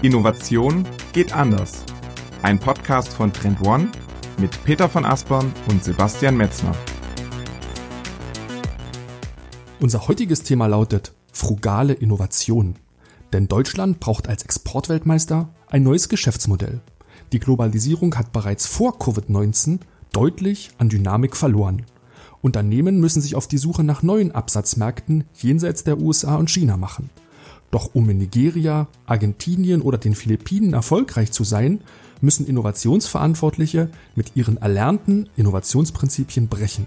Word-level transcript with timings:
Innovation 0.00 0.86
geht 1.12 1.32
anders. 1.32 1.82
Ein 2.42 2.60
Podcast 2.60 3.08
von 3.08 3.32
Trend 3.32 3.60
One 3.66 3.90
mit 4.38 4.62
Peter 4.62 4.88
von 4.88 5.04
Aspern 5.04 5.52
und 5.68 5.82
Sebastian 5.82 6.36
Metzner. 6.36 6.72
Unser 9.80 10.06
heutiges 10.06 10.44
Thema 10.44 10.68
lautet 10.68 11.14
frugale 11.32 11.94
Innovation. 11.94 12.76
Denn 13.32 13.48
Deutschland 13.48 13.98
braucht 13.98 14.28
als 14.28 14.44
Exportweltmeister 14.44 15.48
ein 15.66 15.82
neues 15.82 16.08
Geschäftsmodell. 16.08 16.80
Die 17.32 17.40
Globalisierung 17.40 18.14
hat 18.14 18.30
bereits 18.30 18.68
vor 18.68 19.00
Covid-19 19.00 19.80
deutlich 20.12 20.70
an 20.78 20.90
Dynamik 20.90 21.34
verloren. 21.34 21.82
Unternehmen 22.40 23.00
müssen 23.00 23.20
sich 23.20 23.34
auf 23.34 23.48
die 23.48 23.58
Suche 23.58 23.82
nach 23.82 24.04
neuen 24.04 24.30
Absatzmärkten 24.30 25.24
jenseits 25.34 25.82
der 25.82 25.98
USA 25.98 26.36
und 26.36 26.50
China 26.50 26.76
machen. 26.76 27.10
Doch 27.70 27.94
um 27.94 28.08
in 28.08 28.18
Nigeria, 28.18 28.88
Argentinien 29.06 29.82
oder 29.82 29.98
den 29.98 30.14
Philippinen 30.14 30.72
erfolgreich 30.72 31.32
zu 31.32 31.44
sein, 31.44 31.80
müssen 32.20 32.46
Innovationsverantwortliche 32.46 33.90
mit 34.14 34.36
ihren 34.36 34.56
erlernten 34.56 35.28
Innovationsprinzipien 35.36 36.48
brechen. 36.48 36.86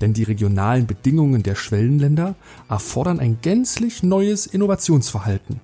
Denn 0.00 0.12
die 0.12 0.22
regionalen 0.22 0.86
Bedingungen 0.86 1.42
der 1.42 1.54
Schwellenländer 1.54 2.34
erfordern 2.68 3.20
ein 3.20 3.38
gänzlich 3.42 4.02
neues 4.02 4.46
Innovationsverhalten. 4.46 5.60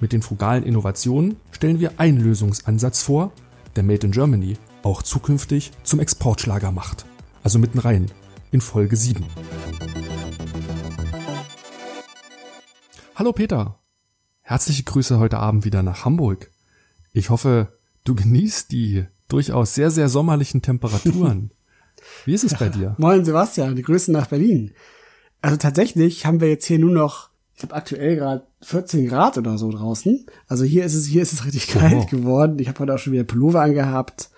Mit 0.00 0.12
den 0.12 0.22
frugalen 0.22 0.64
Innovationen 0.64 1.36
stellen 1.50 1.80
wir 1.80 1.98
einen 1.98 2.20
Lösungsansatz 2.20 3.02
vor, 3.02 3.32
der 3.76 3.82
Made 3.82 4.06
in 4.06 4.12
Germany 4.12 4.56
auch 4.82 5.02
zukünftig 5.02 5.72
zum 5.82 6.00
Exportschlager 6.00 6.72
macht. 6.72 7.04
Also 7.42 7.58
mitten 7.58 7.78
rein 7.78 8.06
in 8.50 8.60
Folge 8.60 8.96
7. 8.96 9.24
Hallo 13.16 13.32
Peter, 13.32 13.77
herzliche 14.48 14.82
Grüße 14.82 15.18
heute 15.18 15.36
Abend 15.36 15.66
wieder 15.66 15.82
nach 15.82 16.06
Hamburg. 16.06 16.50
Ich 17.12 17.28
hoffe, 17.28 17.68
du 18.04 18.14
genießt 18.14 18.72
die 18.72 19.04
durchaus 19.28 19.74
sehr, 19.74 19.90
sehr 19.90 20.08
sommerlichen 20.08 20.62
Temperaturen. 20.62 21.50
Wie 22.24 22.32
ist 22.32 22.44
es 22.44 22.56
bei 22.56 22.70
dir? 22.70 22.94
Moin 22.96 23.26
Sebastian, 23.26 23.76
die 23.76 23.82
Grüße 23.82 24.10
nach 24.10 24.28
Berlin. 24.28 24.72
Also 25.42 25.58
tatsächlich 25.58 26.24
haben 26.24 26.40
wir 26.40 26.48
jetzt 26.48 26.64
hier 26.64 26.78
nur 26.78 26.92
noch, 26.92 27.28
ich 27.56 27.62
habe 27.62 27.74
aktuell 27.74 28.16
gerade 28.16 28.46
14 28.62 29.06
Grad 29.06 29.36
oder 29.36 29.58
so 29.58 29.70
draußen. 29.70 30.24
Also 30.46 30.64
hier 30.64 30.86
ist 30.86 30.94
es, 30.94 31.04
hier 31.04 31.20
ist 31.20 31.34
es 31.34 31.44
richtig 31.44 31.66
kalt 31.66 31.94
oh. 31.94 32.06
geworden. 32.06 32.58
Ich 32.58 32.68
habe 32.68 32.78
heute 32.78 32.94
auch 32.94 32.98
schon 32.98 33.12
wieder 33.12 33.24
Pullover 33.24 33.60
angehabt. 33.60 34.30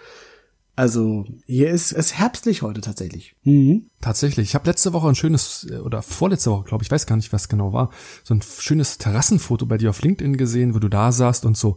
Also 0.80 1.26
hier 1.44 1.68
ist 1.68 1.92
es 1.92 2.14
herbstlich 2.14 2.62
heute 2.62 2.80
tatsächlich. 2.80 3.36
Mhm. 3.44 3.90
Tatsächlich. 4.00 4.48
Ich 4.48 4.54
habe 4.54 4.66
letzte 4.66 4.94
Woche 4.94 5.08
ein 5.08 5.14
schönes, 5.14 5.66
äh, 5.70 5.76
oder 5.76 6.00
vorletzte 6.00 6.50
Woche, 6.52 6.64
glaube 6.64 6.82
ich, 6.82 6.90
weiß 6.90 7.04
gar 7.04 7.16
nicht, 7.16 7.34
was 7.34 7.50
genau 7.50 7.74
war, 7.74 7.90
so 8.24 8.32
ein 8.32 8.40
schönes 8.40 8.96
Terrassenfoto 8.96 9.66
bei 9.66 9.76
dir 9.76 9.90
auf 9.90 10.00
LinkedIn 10.00 10.38
gesehen, 10.38 10.74
wo 10.74 10.78
du 10.78 10.88
da 10.88 11.12
saßt 11.12 11.44
und 11.44 11.58
so 11.58 11.76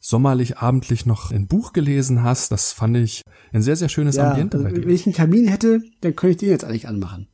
sommerlich 0.00 0.58
abendlich 0.58 1.06
noch 1.06 1.30
ein 1.30 1.46
Buch 1.46 1.72
gelesen 1.72 2.24
hast. 2.24 2.50
Das 2.50 2.72
fand 2.72 2.96
ich 2.96 3.22
ein 3.52 3.62
sehr, 3.62 3.76
sehr 3.76 3.88
schönes 3.88 4.16
ja, 4.16 4.30
Ambiente 4.30 4.56
also, 4.56 4.68
bei 4.68 4.74
dir. 4.74 4.84
Wenn 4.84 4.94
ich 4.96 5.06
einen 5.06 5.14
Kamin 5.14 5.46
hätte, 5.46 5.82
dann 6.00 6.16
könnte 6.16 6.32
ich 6.32 6.36
den 6.38 6.48
jetzt 6.48 6.64
eigentlich 6.64 6.88
anmachen. 6.88 7.28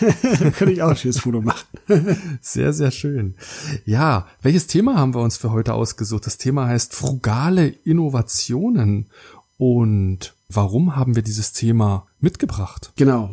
dann 0.00 0.52
könnte 0.52 0.72
ich 0.72 0.82
auch 0.82 0.90
ein 0.90 0.96
schönes 0.96 1.20
Foto 1.20 1.40
machen. 1.40 1.66
sehr, 2.42 2.72
sehr 2.72 2.90
schön. 2.90 3.36
Ja, 3.84 4.26
welches 4.42 4.66
Thema 4.66 4.96
haben 4.96 5.14
wir 5.14 5.22
uns 5.22 5.36
für 5.36 5.50
heute 5.50 5.74
ausgesucht? 5.74 6.26
Das 6.26 6.38
Thema 6.38 6.66
heißt 6.66 6.94
frugale 6.94 7.68
Innovationen. 7.68 9.06
Und 9.58 10.34
warum 10.48 10.96
haben 10.96 11.16
wir 11.16 11.22
dieses 11.22 11.52
Thema 11.52 12.06
mitgebracht? 12.20 12.92
Genau. 12.96 13.30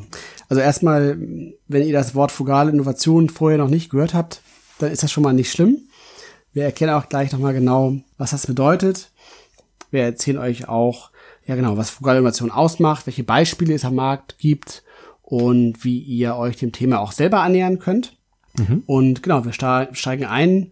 Also 0.50 0.62
erstmal, 0.62 1.18
wenn 1.68 1.86
ihr 1.86 1.94
das 1.94 2.16
Wort 2.16 2.32
frugale 2.32 2.72
Innovation 2.72 3.30
vorher 3.30 3.58
noch 3.58 3.70
nicht 3.70 3.90
gehört 3.90 4.14
habt, 4.14 4.42
dann 4.80 4.92
ist 4.92 5.04
das 5.04 5.12
schon 5.12 5.24
mal 5.24 5.34
nicht 5.34 5.52
schlimm. 5.52 5.80
Wir 6.54 6.64
erkennen 6.66 6.94
auch 6.94 7.10
gleich 7.10 7.32
nochmal 7.32 7.54
genau, 7.54 7.98
was 8.18 8.32
das 8.32 8.48
bedeutet. 8.48 9.12
Wir 9.92 10.04
erzählen 10.04 10.38
euch 10.38 10.68
auch, 10.68 11.12
ja 11.46 11.56
genau, 11.56 11.78
was 11.78 11.90
frugale 11.90 12.20
Innovation 12.20 12.52
ausmacht, 12.52 13.06
welche 13.06 13.24
Beispiele 13.24 13.74
es 13.74 13.86
am 13.86 13.96
Markt 13.96 14.38
gibt 14.38 14.84
und 15.22 15.84
wie 15.84 16.00
ihr 16.00 16.36
euch 16.36 16.58
dem 16.58 16.72
Thema 16.72 17.00
auch 17.00 17.12
selber 17.12 17.42
annähern 17.42 17.80
könnt. 17.80 18.18
Mhm. 18.58 18.84
Und 18.86 19.24
genau, 19.24 19.46
wir 19.46 19.53
steigen 19.53 20.26
ein 20.26 20.72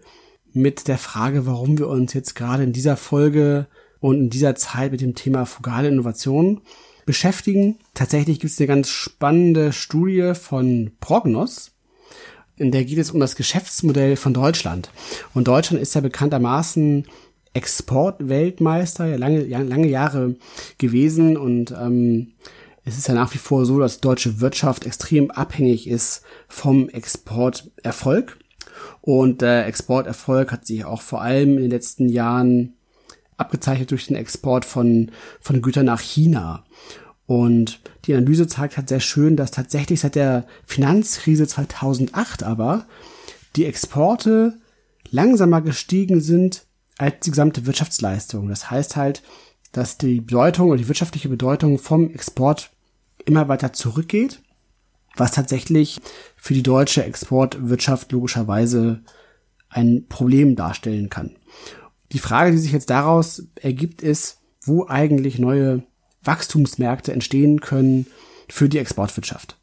mit 0.54 0.88
der 0.88 0.98
Frage, 0.98 1.46
warum 1.46 1.78
wir 1.78 1.88
uns 1.88 2.14
jetzt 2.14 2.36
gerade 2.36 2.64
in 2.64 2.74
dieser 2.74 2.98
Folge 2.98 3.68
und 4.02 4.18
in 4.18 4.30
dieser 4.30 4.56
Zeit 4.56 4.92
mit 4.92 5.00
dem 5.00 5.16
Thema 5.16 5.46
frugale 5.46 5.88
Innovation 5.88 6.62
beschäftigen. 7.06 7.78
Tatsächlich 7.94 8.40
gibt 8.40 8.52
es 8.52 8.60
eine 8.60 8.68
ganz 8.68 8.90
spannende 8.90 9.72
Studie 9.72 10.34
von 10.34 10.92
Prognos, 11.00 11.72
in 12.58 12.72
der 12.72 12.84
geht 12.84 13.00
es 13.00 13.12
um 13.12 13.20
das 13.20 13.36
Geschäftsmodell 13.36 14.16
von 14.16 14.34
Deutschland. 14.34 14.92
Und 15.34 15.48
Deutschland 15.48 15.82
ist 15.82 15.96
ja 15.96 16.02
bekanntermaßen 16.02 17.06
Exportweltmeister, 17.54 19.08
ja 19.08 19.18
lange, 19.18 19.44
lange 19.44 19.88
Jahre 19.88 20.36
gewesen 20.78 21.38
und 21.38 21.72
ähm, 21.72 22.34
es 22.84 22.98
ist 22.98 23.08
ja 23.08 23.14
nach 23.14 23.34
wie 23.34 23.40
vor 23.40 23.66
so, 23.66 23.80
dass 23.80 23.96
die 23.96 24.02
deutsche 24.02 24.42
Wirtschaft 24.42 24.86
extrem 24.86 25.32
abhängig 25.32 25.88
ist 25.88 26.24
vom 26.48 26.90
Exporterfolg. 26.90 28.40
Und 29.02 29.42
der 29.42 29.68
Exporterfolg 29.68 30.52
hat 30.52 30.66
sich 30.66 30.86
auch 30.86 31.02
vor 31.02 31.22
allem 31.22 31.58
in 31.58 31.64
den 31.64 31.72
letzten 31.72 32.10
Jahren 32.10 32.74
abgezeichnet 33.42 33.92
durch 33.92 34.08
den 34.08 34.16
Export 34.16 34.66
von, 34.66 35.12
von 35.40 35.62
Gütern 35.62 35.86
nach 35.86 36.02
China. 36.02 36.64
Und 37.26 37.80
die 38.06 38.14
Analyse 38.14 38.48
zeigt 38.48 38.78
halt 38.78 38.90
sehr 38.90 39.00
schön, 39.00 39.38
dass 39.38 39.52
tatsächlich 39.52 40.02
seit 40.02 40.16
der 40.16 40.46
Finanzkrise 40.66 41.48
2008 41.48 42.44
aber 42.44 42.86
die 43.56 43.66
Exporte 43.66 44.58
langsamer 45.10 45.62
gestiegen 45.62 46.22
sind 46.22 46.66
als 46.98 47.22
die 47.22 47.32
gesamte 47.32 47.66
Wirtschaftsleistung. 47.66 48.48
Das 48.50 48.70
heißt 48.70 48.96
halt, 48.96 49.24
dass 49.72 49.98
die 49.98 50.22
Bedeutung 50.22 50.70
oder 50.70 50.78
die 50.78 50.88
wirtschaftliche 50.88 51.30
Bedeutung 51.30 51.80
vom 51.80 52.10
Export 52.12 52.72
immer 53.26 53.48
weiter 53.48 53.74
zurückgeht, 53.74 54.42
was 55.16 55.32
tatsächlich 55.32 56.02
für 56.36 56.54
die 56.54 56.64
deutsche 56.64 57.04
Exportwirtschaft 57.04 58.12
logischerweise 58.12 59.02
ein 59.70 60.06
Problem 60.10 60.56
darstellen 60.56 61.10
kann. 61.10 61.36
Die 62.12 62.20
Frage, 62.20 62.52
die 62.52 62.58
sich 62.58 62.72
jetzt 62.72 62.90
daraus 62.90 63.44
ergibt, 63.56 64.02
ist, 64.02 64.40
wo 64.64 64.86
eigentlich 64.88 65.40
neue 65.40 65.84
Wachstumsmärkte 66.24 67.14
entstehen 67.14 67.62
können 67.62 68.08
für 68.50 68.70
die 68.70 68.78
Exportwirtschaft. 68.78 69.58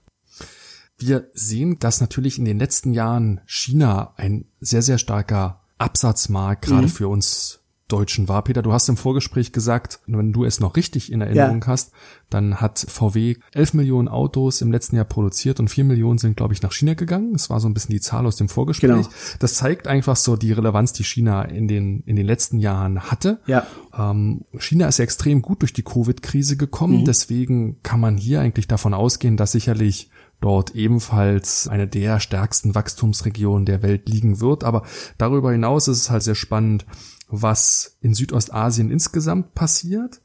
Wir 0.99 1.31
sehen, 1.33 1.79
dass 1.79 2.01
natürlich 2.01 2.39
in 2.39 2.45
den 2.45 2.59
letzten 2.59 2.93
Jahren 2.93 3.41
China 3.47 4.15
ein 4.17 4.47
sehr, 4.59 4.83
sehr 4.83 4.99
starker 4.99 5.63
Absatzmarkt 5.79 6.63
gerade 6.63 6.89
mhm. 6.89 6.91
für 6.91 7.09
uns 7.09 7.48
Deutschen 7.89 8.29
war. 8.29 8.45
Peter, 8.45 8.61
du 8.61 8.73
hast 8.73 8.89
im 8.89 8.99
Vorgespräch 8.99 9.53
gesagt, 9.53 10.01
wenn 10.07 10.33
du 10.33 10.45
es 10.45 10.61
noch 10.61 10.77
richtig 10.77 11.11
in 11.11 11.23
Erinnerung 11.23 11.63
ja. 11.63 11.69
hast, 11.69 11.93
dann 12.29 12.61
hat 12.61 12.79
VW 12.87 13.37
11 13.53 13.75
Millionen 13.75 14.09
Autos 14.09 14.61
im 14.61 14.71
letzten 14.71 14.97
Jahr 14.97 15.07
produziert 15.07 15.59
und 15.59 15.69
4 15.69 15.85
Millionen 15.85 16.19
sind, 16.19 16.37
glaube 16.37 16.53
ich, 16.53 16.61
nach 16.61 16.73
China 16.73 16.93
gegangen. 16.93 17.33
Das 17.33 17.49
war 17.49 17.61
so 17.61 17.69
ein 17.69 17.73
bisschen 17.73 17.95
die 17.95 18.01
Zahl 18.01 18.27
aus 18.27 18.37
dem 18.37 18.51
Vorgespräch. 18.51 18.91
Genau. 18.91 19.09
Das 19.39 19.55
zeigt 19.55 19.89
einfach 19.89 20.17
so 20.17 20.37
die 20.37 20.53
Relevanz, 20.53 20.93
die 20.93 21.05
China 21.05 21.43
in 21.43 21.67
den, 21.67 22.03
in 22.05 22.17
den 22.17 22.27
letzten 22.27 22.59
Jahren 22.59 23.11
hatte. 23.11 23.41
Ja. 23.47 23.67
Ähm, 23.97 24.43
China 24.59 24.87
ist 24.87 24.99
ja 24.99 25.05
extrem 25.05 25.41
gut 25.41 25.63
durch 25.63 25.73
die 25.73 25.83
Covid-Krise 25.83 26.59
gekommen. 26.59 27.01
Mhm. 27.01 27.05
Deswegen 27.07 27.83
kann 27.83 28.01
man 28.01 28.19
hier 28.19 28.43
eigentlich 28.43 28.69
davon 28.69 28.93
ausgehen, 28.93 29.39
dass 29.39 29.53
sicherlich 29.53 30.11
dort 30.41 30.75
ebenfalls 30.75 31.69
eine 31.69 31.89
der 31.89 32.21
stärksten 32.21 32.75
Wachstumsregionen 32.75 33.65
der 33.65 33.83
Welt 33.83 34.09
liegen 34.09 34.41
wird. 34.41 34.63
Aber 34.63 34.83
darüber 35.17 35.53
hinaus 35.53 35.89
ist 35.89 35.99
es 35.99 36.11
halt 36.11 36.23
sehr 36.23 36.35
spannend, 36.35 36.87
was 37.29 37.97
in 38.01 38.15
Südostasien 38.15 38.91
insgesamt 38.91 39.55
passiert, 39.55 40.21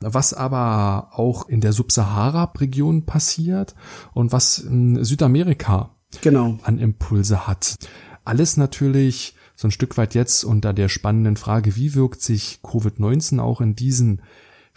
was 0.00 0.34
aber 0.34 1.10
auch 1.12 1.48
in 1.48 1.60
der 1.60 1.72
Subsahara-Region 1.72 3.06
passiert 3.06 3.74
und 4.12 4.32
was 4.32 4.58
in 4.58 5.04
Südamerika 5.04 5.90
genau. 6.20 6.58
an 6.62 6.78
Impulse 6.78 7.46
hat. 7.46 7.76
Alles 8.24 8.56
natürlich 8.56 9.34
so 9.54 9.68
ein 9.68 9.72
Stück 9.72 9.96
weit 9.96 10.14
jetzt 10.14 10.44
unter 10.44 10.72
der 10.72 10.88
spannenden 10.88 11.36
Frage, 11.36 11.76
wie 11.76 11.94
wirkt 11.94 12.22
sich 12.22 12.60
Covid-19 12.62 13.40
auch 13.40 13.60
in 13.60 13.74
diesen 13.74 14.22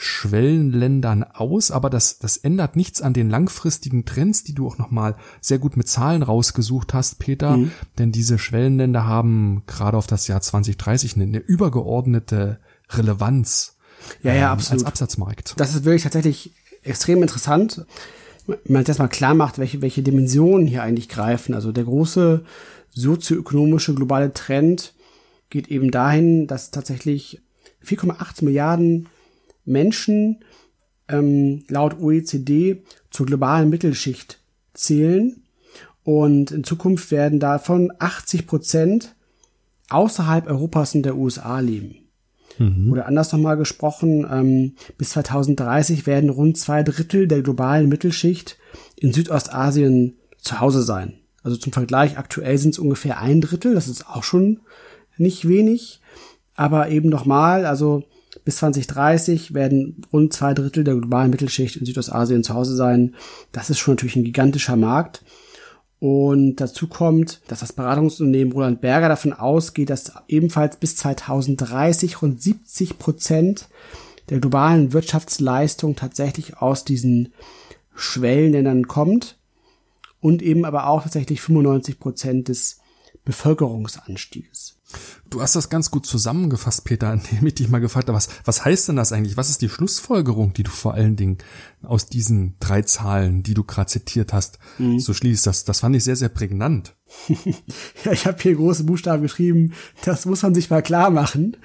Schwellenländern 0.04 1.24
aus, 1.24 1.70
aber 1.70 1.92
das, 1.92 2.18
das 2.18 2.36
ändert 2.36 2.76
nichts 2.76 3.04
an 3.04 3.14
den 3.14 3.30
langfristigen 3.30 4.04
Trends, 4.04 4.44
die 4.44 4.56
du 4.56 4.66
auch 4.66 4.80
nochmal 4.80 5.16
sehr 5.42 5.60
gut 5.60 5.78
mit 5.78 5.88
Zahlen 5.88 6.24
rausgesucht 6.24 6.96
hast, 6.96 7.20
Peter, 7.20 7.58
mhm. 7.58 7.72
denn 8.00 8.12
diese 8.12 8.40
Schwellenländer 8.40 9.06
haben 9.06 9.62
gerade 9.68 9.98
auf 9.98 10.08
das 10.08 10.28
Jahr 10.28 10.42
2030 10.42 11.16
eine, 11.16 11.26
eine 11.26 11.38
übergeordnete 11.38 12.60
Relevanz 12.90 13.78
ja, 14.24 14.34
ja, 14.34 14.48
ähm, 14.48 14.54
absolut. 14.54 14.82
als 14.82 14.88
Absatzmarkt. 14.88 15.54
Das 15.58 15.76
ist 15.76 15.86
wirklich 15.86 16.02
tatsächlich 16.02 16.52
extrem 16.82 17.22
interessant, 17.22 17.86
wenn 18.48 18.58
man 18.68 18.84
das 18.84 18.98
mal 18.98 19.08
klar 19.08 19.36
macht, 19.36 19.60
welche, 19.60 19.84
welche 19.84 20.02
Dimensionen 20.02 20.66
hier 20.66 20.82
eigentlich 20.82 21.10
greifen. 21.10 21.54
Also 21.54 21.72
der 21.72 21.84
große 21.84 22.44
sozioökonomische 22.90 23.94
globale 23.94 24.34
Trend 24.34 24.96
geht 25.52 25.68
eben 25.68 25.92
dahin, 25.92 26.48
dass 26.48 26.72
tatsächlich 26.72 27.40
4,8 27.86 28.44
Milliarden 28.44 29.10
Menschen 29.66 30.44
ähm, 31.08 31.64
laut 31.68 32.00
OECD 32.00 32.84
zur 33.10 33.26
globalen 33.26 33.70
Mittelschicht 33.70 34.40
zählen. 34.74 35.44
Und 36.04 36.52
in 36.52 36.64
Zukunft 36.64 37.12
werden 37.12 37.40
davon 37.40 37.92
80 38.00 38.48
Prozent 38.48 39.16
außerhalb 39.90 40.48
Europas 40.48 40.96
und 40.96 41.04
der 41.04 41.18
USA 41.18 41.60
leben. 41.60 41.98
Mhm. 42.58 42.92
Oder 42.92 43.06
anders 43.08 43.32
nochmal 43.32 43.58
gesprochen, 43.58 44.28
ähm, 44.30 44.74
bis 44.98 45.12
2030 45.12 46.08
werden 46.08 46.30
rund 46.30 46.58
zwei 46.58 46.84
Drittel 46.84 47.28
der 47.28 47.42
globalen 47.42 47.90
Mittelschicht 47.90 48.58
in 48.96 49.14
Südostasien 49.14 50.18
zu 50.38 50.60
Hause 50.60 50.82
sein. 50.82 51.16
Also 51.44 51.58
zum 51.58 51.74
Vergleich, 51.74 52.18
aktuell 52.18 52.58
sind 52.58 52.72
es 52.72 52.80
ungefähr 52.80 53.20
ein 53.20 53.42
Drittel, 53.42 53.74
das 53.74 53.88
ist 53.88 54.08
auch 54.08 54.24
schon 54.24 54.60
nicht 55.18 55.48
wenig. 55.48 56.02
Aber 56.56 56.90
eben 56.90 57.10
nochmal, 57.10 57.66
also 57.66 58.04
bis 58.44 58.58
2030 58.58 59.54
werden 59.54 60.02
rund 60.12 60.34
zwei 60.34 60.54
Drittel 60.54 60.84
der 60.84 60.96
globalen 60.96 61.30
Mittelschicht 61.30 61.76
in 61.76 61.86
Südostasien 61.86 62.44
zu 62.44 62.54
Hause 62.54 62.76
sein. 62.76 63.16
Das 63.52 63.70
ist 63.70 63.80
schon 63.80 63.94
natürlich 63.94 64.16
ein 64.16 64.24
gigantischer 64.24 64.76
Markt. 64.76 65.24
Und 66.00 66.56
dazu 66.56 66.88
kommt, 66.88 67.42
dass 67.48 67.60
das 67.60 67.74
Beratungsunternehmen 67.74 68.54
Roland 68.54 68.82
Berger 68.82 69.08
davon 69.08 69.34
ausgeht, 69.34 69.92
dass 69.92 70.12
ebenfalls 70.28 70.78
bis 70.78 70.96
2030 70.96 72.24
rund 72.24 72.42
70 72.42 72.98
Prozent 72.98 73.68
der 74.30 74.40
globalen 74.40 74.94
Wirtschaftsleistung 74.94 75.96
tatsächlich 75.96 76.58
aus 76.58 76.86
diesen 76.86 77.34
Schwellenländern 77.94 78.88
kommt 78.88 79.38
und 80.22 80.42
eben 80.42 80.66
aber 80.66 80.88
auch 80.88 81.04
tatsächlich 81.04 81.42
95 81.42 82.00
Prozent 82.00 82.48
des 82.48 82.81
Bevölkerungsanstieges. 83.26 84.78
Du 85.30 85.42
hast 85.42 85.56
das 85.56 85.70
ganz 85.70 85.92
gut 85.92 86.06
zusammengefasst, 86.06 86.84
Peter, 86.84 87.14
indem 87.14 87.46
ich 87.46 87.56
dich 87.56 87.70
mal 87.70 87.80
gefragt 87.80 88.08
habe, 88.08 88.18
was, 88.18 88.30
was 88.44 88.66
heißt 88.66 88.90
denn 88.90 88.96
das 88.96 89.12
eigentlich? 89.12 89.38
Was 89.38 89.50
ist 89.50 89.62
die 89.62 89.70
Schlussfolgerung, 89.70 90.54
die 90.54 90.64
du 90.64 90.72
vor 90.72 90.94
allen 90.94 91.16
Dingen 91.16 91.38
aus 91.84 92.08
diesen 92.08 92.56
drei 92.60 92.82
Zahlen, 92.82 93.44
die 93.44 93.54
du 93.54 93.64
gerade 93.64 93.90
zitiert 93.90 94.34
hast, 94.34 94.60
mhm. 94.78 95.00
so 95.00 95.14
schließt? 95.14 95.48
Das, 95.48 95.64
das 95.64 95.80
fand 95.80 95.96
ich 95.96 96.04
sehr, 96.04 96.16
sehr 96.16 96.30
prägnant. 96.30 96.96
ja, 98.06 98.12
ich 98.12 98.26
habe 98.26 98.42
hier 98.42 98.56
große 98.56 98.84
Buchstaben 98.84 99.24
geschrieben, 99.24 99.74
das 100.04 100.26
muss 100.26 100.44
man 100.44 100.54
sich 100.54 100.70
mal 100.70 100.82
klar 100.82 101.10
machen 101.10 101.58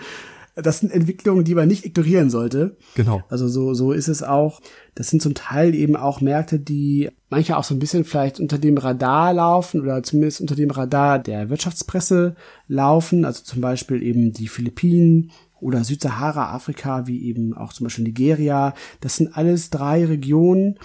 das 0.56 0.80
sind 0.80 0.90
Entwicklungen, 0.90 1.44
die 1.44 1.54
man 1.54 1.68
nicht 1.68 1.84
ignorieren 1.84 2.30
sollte. 2.30 2.76
Genau. 2.94 3.22
Also 3.28 3.46
so, 3.46 3.74
so 3.74 3.92
ist 3.92 4.08
es 4.08 4.22
auch. 4.22 4.60
Das 4.94 5.08
sind 5.10 5.20
zum 5.20 5.34
Teil 5.34 5.74
eben 5.74 5.96
auch 5.96 6.22
Märkte, 6.22 6.58
die 6.58 7.10
manche 7.28 7.58
auch 7.58 7.64
so 7.64 7.74
ein 7.74 7.78
bisschen 7.78 8.04
vielleicht 8.04 8.40
unter 8.40 8.58
dem 8.58 8.78
Radar 8.78 9.34
laufen 9.34 9.82
oder 9.82 10.02
zumindest 10.02 10.40
unter 10.40 10.54
dem 10.54 10.70
Radar 10.70 11.18
der 11.18 11.50
Wirtschaftspresse 11.50 12.36
laufen. 12.68 13.26
Also 13.26 13.44
zum 13.44 13.60
Beispiel 13.60 14.02
eben 14.02 14.32
die 14.32 14.48
Philippinen 14.48 15.30
oder 15.60 15.84
Südsahara, 15.84 16.54
Afrika, 16.54 17.06
wie 17.06 17.24
eben 17.24 17.54
auch 17.54 17.74
zum 17.74 17.84
Beispiel 17.84 18.04
Nigeria. 18.04 18.74
Das 19.00 19.16
sind 19.16 19.36
alles 19.36 19.68
drei 19.68 20.06
Regionen, 20.06 20.78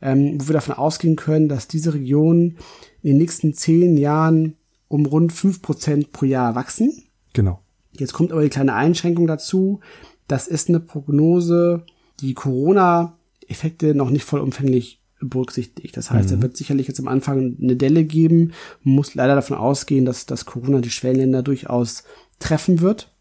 ähm, 0.00 0.38
wo 0.40 0.48
wir 0.48 0.54
davon 0.54 0.74
ausgehen 0.74 1.16
können, 1.16 1.50
dass 1.50 1.68
diese 1.68 1.92
Regionen 1.92 2.56
in 3.02 3.10
den 3.10 3.18
nächsten 3.18 3.52
zehn 3.52 3.98
Jahren 3.98 4.54
um 4.88 5.04
rund 5.04 5.34
fünf 5.34 5.60
Prozent 5.60 6.12
pro 6.12 6.24
Jahr 6.24 6.54
wachsen. 6.54 7.04
Genau. 7.34 7.60
Jetzt 7.92 8.12
kommt 8.12 8.32
aber 8.32 8.42
die 8.42 8.48
kleine 8.48 8.74
Einschränkung 8.74 9.26
dazu. 9.26 9.80
Das 10.26 10.46
ist 10.46 10.68
eine 10.68 10.80
Prognose, 10.80 11.84
die 12.20 12.34
Corona-Effekte 12.34 13.94
noch 13.94 14.10
nicht 14.10 14.24
vollumfänglich 14.24 15.00
berücksichtigt. 15.20 15.96
Das 15.96 16.10
heißt, 16.10 16.30
mhm. 16.30 16.36
er 16.36 16.42
wird 16.42 16.56
sicherlich 16.56 16.86
jetzt 16.86 17.00
am 17.00 17.08
Anfang 17.08 17.56
eine 17.60 17.76
Delle 17.76 18.04
geben. 18.04 18.52
Muss 18.82 19.14
leider 19.14 19.34
davon 19.34 19.56
ausgehen, 19.56 20.04
dass, 20.04 20.26
dass 20.26 20.44
Corona 20.44 20.80
die 20.80 20.90
Schwellenländer 20.90 21.42
durchaus 21.42 22.04
treffen 22.38 22.80
wird. 22.80 23.12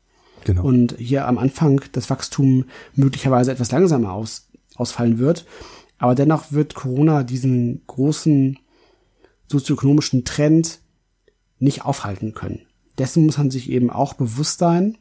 Genau. 0.45 0.63
Und 0.63 0.95
hier 0.97 1.27
am 1.27 1.37
Anfang 1.37 1.81
das 1.93 2.09
Wachstum 2.09 2.65
möglicherweise 2.93 3.51
etwas 3.51 3.71
langsamer 3.71 4.11
aus, 4.11 4.49
ausfallen 4.75 5.17
wird. 5.17 5.45
Aber 5.97 6.13
dennoch 6.13 6.51
wird 6.51 6.75
Corona 6.75 7.23
diesen 7.23 7.81
großen 7.87 8.59
sozioökonomischen 9.47 10.23
Trend 10.25 10.79
nicht 11.59 11.85
aufhalten 11.85 12.33
können 12.33 12.66
dessen 12.97 13.25
muss 13.25 13.37
man 13.37 13.51
sich 13.51 13.69
eben 13.69 13.89
auch 13.89 14.13
bewusst 14.13 14.59
sein. 14.59 14.97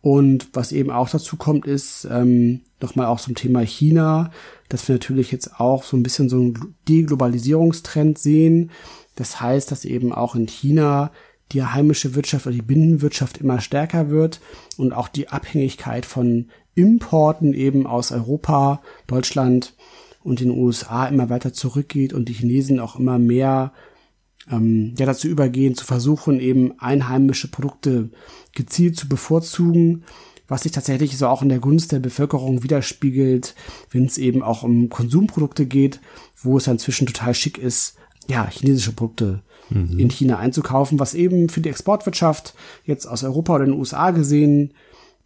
Und 0.00 0.48
was 0.52 0.72
eben 0.72 0.90
auch 0.90 1.08
dazu 1.08 1.36
kommt, 1.36 1.66
ist 1.66 2.08
ähm, 2.10 2.62
nochmal 2.80 3.06
auch 3.06 3.20
zum 3.20 3.36
Thema 3.36 3.60
China, 3.60 4.32
dass 4.68 4.88
wir 4.88 4.96
natürlich 4.96 5.30
jetzt 5.30 5.60
auch 5.60 5.84
so 5.84 5.96
ein 5.96 6.02
bisschen 6.02 6.28
so 6.28 6.36
einen 6.36 6.74
Deglobalisierungstrend 6.88 8.18
sehen. 8.18 8.70
Das 9.14 9.40
heißt, 9.40 9.70
dass 9.70 9.84
eben 9.84 10.12
auch 10.12 10.34
in 10.34 10.48
China 10.48 11.12
die 11.52 11.62
heimische 11.62 12.14
Wirtschaft 12.14 12.46
oder 12.46 12.54
die 12.54 12.62
Binnenwirtschaft 12.62 13.38
immer 13.38 13.60
stärker 13.60 14.10
wird 14.10 14.40
und 14.76 14.92
auch 14.92 15.08
die 15.08 15.28
Abhängigkeit 15.28 16.06
von 16.06 16.48
Importen 16.74 17.52
eben 17.52 17.86
aus 17.86 18.10
Europa, 18.10 18.80
Deutschland 19.06 19.74
und 20.24 20.40
den 20.40 20.50
USA 20.50 21.06
immer 21.06 21.28
weiter 21.28 21.52
zurückgeht 21.52 22.12
und 22.12 22.28
die 22.28 22.32
Chinesen 22.32 22.80
auch 22.80 22.96
immer 22.98 23.18
mehr 23.18 23.72
ähm, 24.50 24.94
ja 24.98 25.06
dazu 25.06 25.28
übergehen, 25.28 25.74
zu 25.74 25.84
versuchen, 25.84 26.40
eben 26.40 26.78
einheimische 26.78 27.48
Produkte 27.48 28.10
gezielt 28.54 28.96
zu 28.96 29.08
bevorzugen, 29.08 30.04
was 30.48 30.62
sich 30.62 30.72
tatsächlich 30.72 31.16
so 31.16 31.28
auch 31.28 31.42
in 31.42 31.48
der 31.48 31.60
Gunst 31.60 31.92
der 31.92 32.00
Bevölkerung 32.00 32.62
widerspiegelt, 32.62 33.54
wenn 33.90 34.04
es 34.04 34.18
eben 34.18 34.42
auch 34.42 34.62
um 34.62 34.88
Konsumprodukte 34.88 35.66
geht, 35.66 36.00
wo 36.36 36.58
es 36.58 36.66
inzwischen 36.66 37.06
total 37.06 37.34
schick 37.34 37.58
ist, 37.58 37.96
ja, 38.28 38.46
chinesische 38.48 38.92
Produkte 38.92 39.42
mhm. 39.70 39.98
in 39.98 40.10
China 40.10 40.38
einzukaufen, 40.38 40.98
was 40.98 41.14
eben 41.14 41.48
für 41.48 41.60
die 41.60 41.70
Exportwirtschaft 41.70 42.54
jetzt 42.84 43.06
aus 43.06 43.24
Europa 43.24 43.54
oder 43.54 43.64
den 43.64 43.74
USA 43.74 44.10
gesehen 44.10 44.74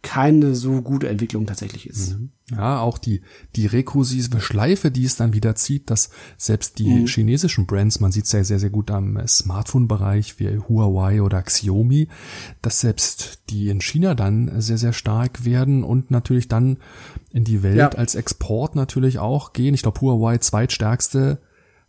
keine 0.03 0.55
so 0.55 0.81
gute 0.81 1.09
Entwicklung 1.09 1.45
tatsächlich 1.45 1.87
ist. 1.89 2.17
Mhm. 2.17 2.29
Ja, 2.51 2.79
auch 2.79 2.97
die, 2.97 3.21
die 3.55 3.65
rekursive 3.65 4.39
Schleife, 4.39 4.89
die 4.89 5.03
es 5.03 5.17
dann 5.17 5.33
wieder 5.33 5.55
zieht, 5.55 5.89
dass 5.89 6.11
selbst 6.37 6.79
die 6.79 7.01
mhm. 7.01 7.07
chinesischen 7.07 7.65
Brands, 7.65 7.99
man 7.99 8.13
sieht 8.13 8.25
es 8.25 8.31
ja 8.31 8.43
sehr, 8.43 8.59
sehr 8.59 8.69
gut 8.69 8.89
am 8.89 9.19
Smartphone-Bereich 9.27 10.39
wie 10.39 10.57
Huawei 10.57 11.21
oder 11.21 11.41
Xiaomi, 11.41 12.07
dass 12.61 12.79
selbst 12.79 13.41
die 13.49 13.67
in 13.67 13.81
China 13.81 14.15
dann 14.15 14.61
sehr, 14.61 14.77
sehr 14.77 14.93
stark 14.93 15.43
werden 15.43 15.83
und 15.83 16.09
natürlich 16.09 16.47
dann 16.47 16.77
in 17.33 17.43
die 17.43 17.63
Welt 17.63 17.77
ja. 17.77 17.89
als 17.89 18.15
Export 18.15 18.75
natürlich 18.75 19.19
auch 19.19 19.51
gehen. 19.51 19.73
Ich 19.73 19.81
glaube, 19.81 19.99
Huawei 19.99 20.37
zweitstärkste 20.37 21.39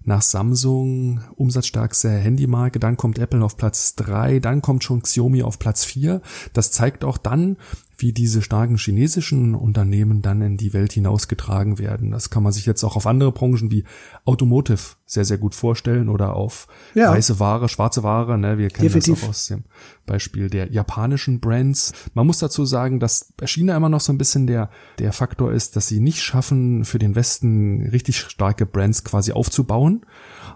nach 0.05 0.23
Samsung 0.23 1.21
umsatzstärkste 1.37 2.11
Handymarke, 2.11 2.81
dann 2.81 2.97
kommt 2.97 3.19
Apple 3.19 3.45
auf 3.45 3.57
Platz 3.57 3.95
drei, 3.95 4.41
dann 4.41 4.63
kommt 4.63 4.83
schon 4.83 5.03
Xiaomi 5.03 5.43
auf 5.43 5.59
Platz 5.59 5.85
vier. 5.85 6.23
Das 6.53 6.73
zeigt 6.73 7.05
auch 7.05 7.19
dann, 7.19 7.59
wie 7.99 8.13
diese 8.13 8.43
starken 8.43 8.77
chinesischen 8.77 9.57
Unternehmen 9.57 10.23
dann 10.23 10.41
in 10.41 10.57
die 10.57 10.73
Welt 10.73 10.93
hinausgetragen 10.93 11.79
werden. 11.79 12.13
Das 12.13 12.31
kann 12.31 12.45
man 12.45 12.53
sich 12.53 12.65
jetzt 12.65 12.85
auch 12.85 12.95
auf 12.95 13.09
andere 13.09 13.33
Branchen 13.33 13.73
wie 13.73 13.85
Automotive 14.25 14.79
sehr, 15.05 15.25
sehr 15.25 15.37
gut 15.37 15.57
vorstellen 15.57 16.09
oder 16.09 16.35
auf 16.35 16.69
ja. 16.95 17.11
weiße 17.11 17.41
Ware, 17.41 17.69
schwarze 17.69 18.05
Ware. 18.05 18.39
Ne? 18.39 18.57
Wir 18.57 18.69
kennen 18.69 18.85
Definitiv. 18.85 19.15
das 19.15 19.25
auch 19.25 19.29
aus 19.31 19.47
dem 19.49 19.65
Beispiel 20.07 20.49
der 20.49 20.71
japanischen 20.71 21.41
Brands. 21.41 21.93
Man 22.15 22.27
muss 22.27 22.39
dazu 22.39 22.65
sagen, 22.65 23.01
dass 23.01 23.33
bei 23.37 23.49
China 23.49 23.77
immer 23.77 23.89
noch 23.89 24.01
so 24.01 24.13
ein 24.13 24.19
bisschen 24.19 24.47
der, 24.47 24.71
der 25.01 25.13
Faktor 25.13 25.53
ist, 25.53 25.75
dass 25.75 25.89
sie 25.89 25.99
nicht 25.99 26.23
schaffen, 26.23 26.85
für 26.85 27.01
den 27.01 27.17
Westen 27.17 27.89
richtig 27.91 28.21
starke 28.21 28.65
Brands 28.65 29.03
quasi 29.03 29.33
aufzubauen. 29.33 30.07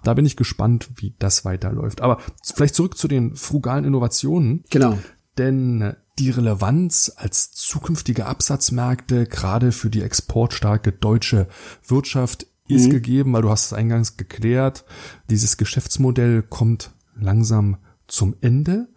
Da 0.04 0.14
bin 0.14 0.26
ich 0.26 0.36
gespannt, 0.36 0.90
wie 0.94 1.14
das 1.18 1.44
weiterläuft. 1.44 2.02
Aber 2.02 2.18
vielleicht 2.54 2.76
zurück 2.76 2.96
zu 2.96 3.08
den 3.08 3.34
frugalen 3.34 3.84
Innovationen. 3.84 4.62
Genau. 4.70 4.96
Denn 5.38 5.96
die 6.18 6.30
Relevanz 6.30 7.12
als 7.16 7.52
zukünftige 7.52 8.26
Absatzmärkte 8.26 9.26
gerade 9.26 9.72
für 9.72 9.90
die 9.90 10.02
exportstarke 10.02 10.92
deutsche 10.92 11.48
Wirtschaft 11.86 12.46
ist 12.68 12.86
mhm. 12.86 12.90
gegeben, 12.90 13.32
weil 13.32 13.42
du 13.42 13.50
hast 13.50 13.66
es 13.66 13.72
eingangs 13.72 14.16
geklärt. 14.16 14.84
Dieses 15.30 15.56
Geschäftsmodell 15.56 16.42
kommt 16.42 16.92
langsam 17.16 17.78
zum 18.06 18.36
Ende. 18.40 18.88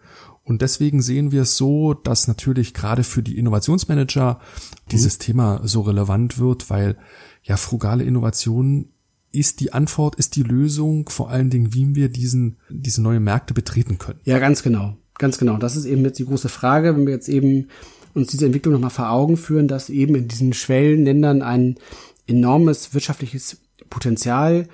Und 0.44 0.62
deswegen 0.62 1.02
sehen 1.02 1.32
wir 1.32 1.42
es 1.44 1.58
so, 1.58 1.94
dass 1.94 2.28
natürlich 2.28 2.74
gerade 2.74 3.04
für 3.04 3.24
die 3.24 3.38
Innovationsmanager 3.38 4.40
dieses 4.92 5.18
mhm. 5.18 5.22
Thema 5.22 5.62
so 5.64 5.82
relevant 5.82 6.38
wird, 6.38 6.70
weil 6.70 6.98
ja 7.42 7.58
frugale 7.58 8.04
Innovation 8.04 8.90
ist 9.32 9.60
die 9.60 9.74
Antwort, 9.74 10.16
ist 10.16 10.36
die 10.36 10.44
Lösung, 10.44 11.10
vor 11.10 11.30
allen 11.30 11.50
Dingen, 11.50 11.74
wie 11.74 11.96
wir 11.96 12.10
diesen, 12.10 12.58
diese 12.70 13.02
neue 13.02 13.20
Märkte 13.20 13.54
betreten 13.54 13.98
können. 13.98 14.20
Ja, 14.24 14.40
ganz 14.40 14.64
genau. 14.64 14.98
Ganz 15.18 15.38
genau. 15.38 15.58
Das 15.58 15.76
ist 15.76 15.86
eben 15.86 16.04
jetzt 16.04 16.20
die 16.20 16.26
große 16.26 16.50
Frage, 16.50 16.96
wenn 16.96 17.06
wir 17.06 17.14
jetzt 17.14 17.30
eben 17.30 17.70
uns 18.14 18.28
diese 18.28 18.46
Entwicklung 18.46 18.74
nochmal 18.74 18.90
vor 18.90 19.10
Augen 19.10 19.38
führen, 19.38 19.68
dass 19.68 19.90
eben 19.90 20.16
in 20.16 20.28
diesen 20.28 20.54
Schwellenländern 20.54 21.42
ein 21.42 21.76
enormes 22.28 22.94
wirtschaftliches 22.94 23.62
Potenzial 23.90 24.68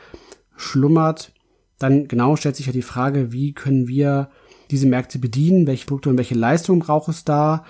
schlummert, 0.55 1.33
dann 1.79 2.07
genau 2.07 2.35
stellt 2.35 2.55
sich 2.55 2.67
ja 2.67 2.71
die 2.71 2.81
Frage, 2.81 3.31
wie 3.31 3.53
können 3.53 3.87
wir 3.87 4.29
diese 4.69 4.87
Märkte 4.87 5.19
bedienen, 5.19 5.67
welche 5.67 5.85
Produkte 5.85 6.09
und 6.09 6.17
welche 6.17 6.35
Leistungen 6.35 6.79
braucht 6.79 7.09
es 7.09 7.25
da 7.25 7.65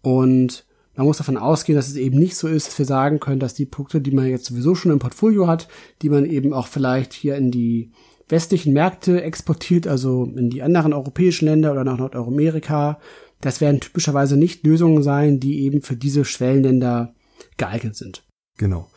und 0.00 0.64
man 0.94 1.06
muss 1.06 1.18
davon 1.18 1.38
ausgehen, 1.38 1.76
dass 1.76 1.88
es 1.88 1.96
eben 1.96 2.18
nicht 2.18 2.36
so 2.36 2.48
ist, 2.48 2.68
dass 2.68 2.78
wir 2.78 2.84
sagen 2.84 3.20
können, 3.20 3.40
dass 3.40 3.54
die 3.54 3.64
Produkte, 3.64 4.00
die 4.00 4.10
man 4.10 4.26
jetzt 4.26 4.46
sowieso 4.46 4.74
schon 4.74 4.92
im 4.92 4.98
Portfolio 4.98 5.46
hat, 5.46 5.68
die 6.02 6.10
man 6.10 6.26
eben 6.26 6.52
auch 6.52 6.66
vielleicht 6.66 7.12
hier 7.14 7.36
in 7.36 7.50
die 7.50 7.92
westlichen 8.28 8.72
Märkte 8.72 9.22
exportiert, 9.22 9.86
also 9.86 10.24
in 10.24 10.50
die 10.50 10.62
anderen 10.62 10.92
europäischen 10.92 11.46
Länder 11.46 11.72
oder 11.72 11.84
nach 11.84 11.98
Nordamerika. 11.98 12.98
Das 13.40 13.60
werden 13.60 13.80
typischerweise 13.80 14.36
nicht 14.36 14.64
Lösungen 14.64 15.02
sein, 15.02 15.40
die 15.40 15.62
eben 15.62 15.82
für 15.82 15.96
diese 15.96 16.24
Schwellenländer 16.24 17.14
geeignet 17.56 17.96
sind. 17.96 18.24
Genau. 18.56 18.88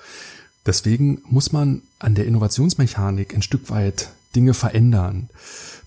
Deswegen 0.66 1.22
muss 1.30 1.52
man 1.52 1.82
an 2.00 2.16
der 2.16 2.26
Innovationsmechanik 2.26 3.36
ein 3.36 3.42
Stück 3.42 3.70
weit 3.70 4.10
Dinge 4.36 4.54
verändern. 4.54 5.30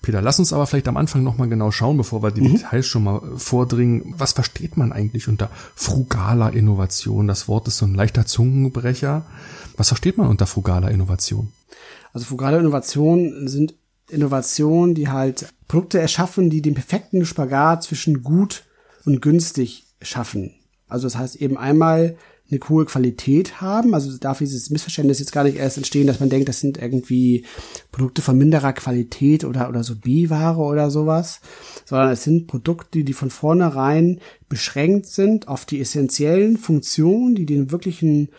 Peter, 0.01 0.23
lass 0.23 0.39
uns 0.39 0.53
aber 0.53 0.67
vielleicht 0.67 0.89
am 0.89 0.97
Anfang 0.97 1.23
nochmal 1.23 1.49
genau 1.49 1.71
schauen, 1.71 1.97
bevor 1.97 2.23
wir 2.23 2.31
die 2.31 2.43
mhm. 2.43 2.53
Details 2.53 2.87
schon 2.87 3.05
mal 3.05 3.21
vordringen. 3.37 4.15
Was 4.17 4.33
versteht 4.33 4.77
man 4.77 4.93
eigentlich 4.93 5.29
unter 5.29 5.51
frugaler 5.75 6.53
Innovation? 6.53 7.27
Das 7.27 7.49
Wort 7.49 7.69
ist 7.69 7.79
so 7.79 7.87
ein 7.87 7.95
leichter 7.95 8.25
Zungenbrecher. 8.25 9.27
Was 9.79 9.89
versteht 9.89 10.19
man 10.19 10.27
unter 10.27 10.47
frugaler 10.47 10.91
Innovation? 10.91 11.53
Also 12.13 12.27
frugale 12.27 12.59
Innovationen 12.59 13.49
sind 13.49 13.75
Innovationen, 14.11 14.95
die 14.95 15.09
halt 15.09 15.47
Produkte 15.69 16.01
erschaffen, 16.01 16.51
die 16.51 16.63
den 16.63 16.75
perfekten 16.75 17.25
Spagat 17.25 17.85
zwischen 17.85 18.23
gut 18.23 18.65
und 19.05 19.23
günstig 19.23 19.85
schaffen. 20.03 20.55
Also 20.89 21.07
das 21.07 21.17
heißt 21.17 21.37
eben 21.37 21.57
einmal 21.57 22.17
eine 22.51 22.61
hohe 22.69 22.87
Qualität 22.87 23.61
haben. 23.61 23.95
Also 23.95 24.17
darf 24.19 24.39
dieses 24.39 24.71
Missverständnis 24.71 25.21
jetzt 25.21 25.33
gar 25.33 25.45
nicht 25.45 25.59
erst 25.59 25.77
entstehen, 25.77 26.07
dass 26.07 26.19
man 26.19 26.31
denkt, 26.31 26.49
das 26.49 26.61
sind 26.61 26.79
irgendwie 26.79 27.45
Produkte 27.93 28.23
von 28.23 28.37
minderer 28.37 28.73
Qualität 28.73 29.45
oder, 29.45 29.69
oder 29.69 29.85
so 29.85 29.95
B-Ware 29.95 30.59
oder 30.59 30.91
sowas, 30.91 31.41
sondern 31.85 32.11
es 32.11 32.25
sind 32.25 32.49
Produkte, 32.49 33.05
die 33.05 33.13
von 33.13 33.31
vornherein 33.31 34.21
beschränkt 34.49 35.07
sind 35.07 35.47
auf 35.47 35.67
die 35.67 35.81
essentiellen 35.81 36.57
Funktionen, 36.57 37.35
die 37.35 37.47
den 37.47 37.71
wirklichen 37.71 38.31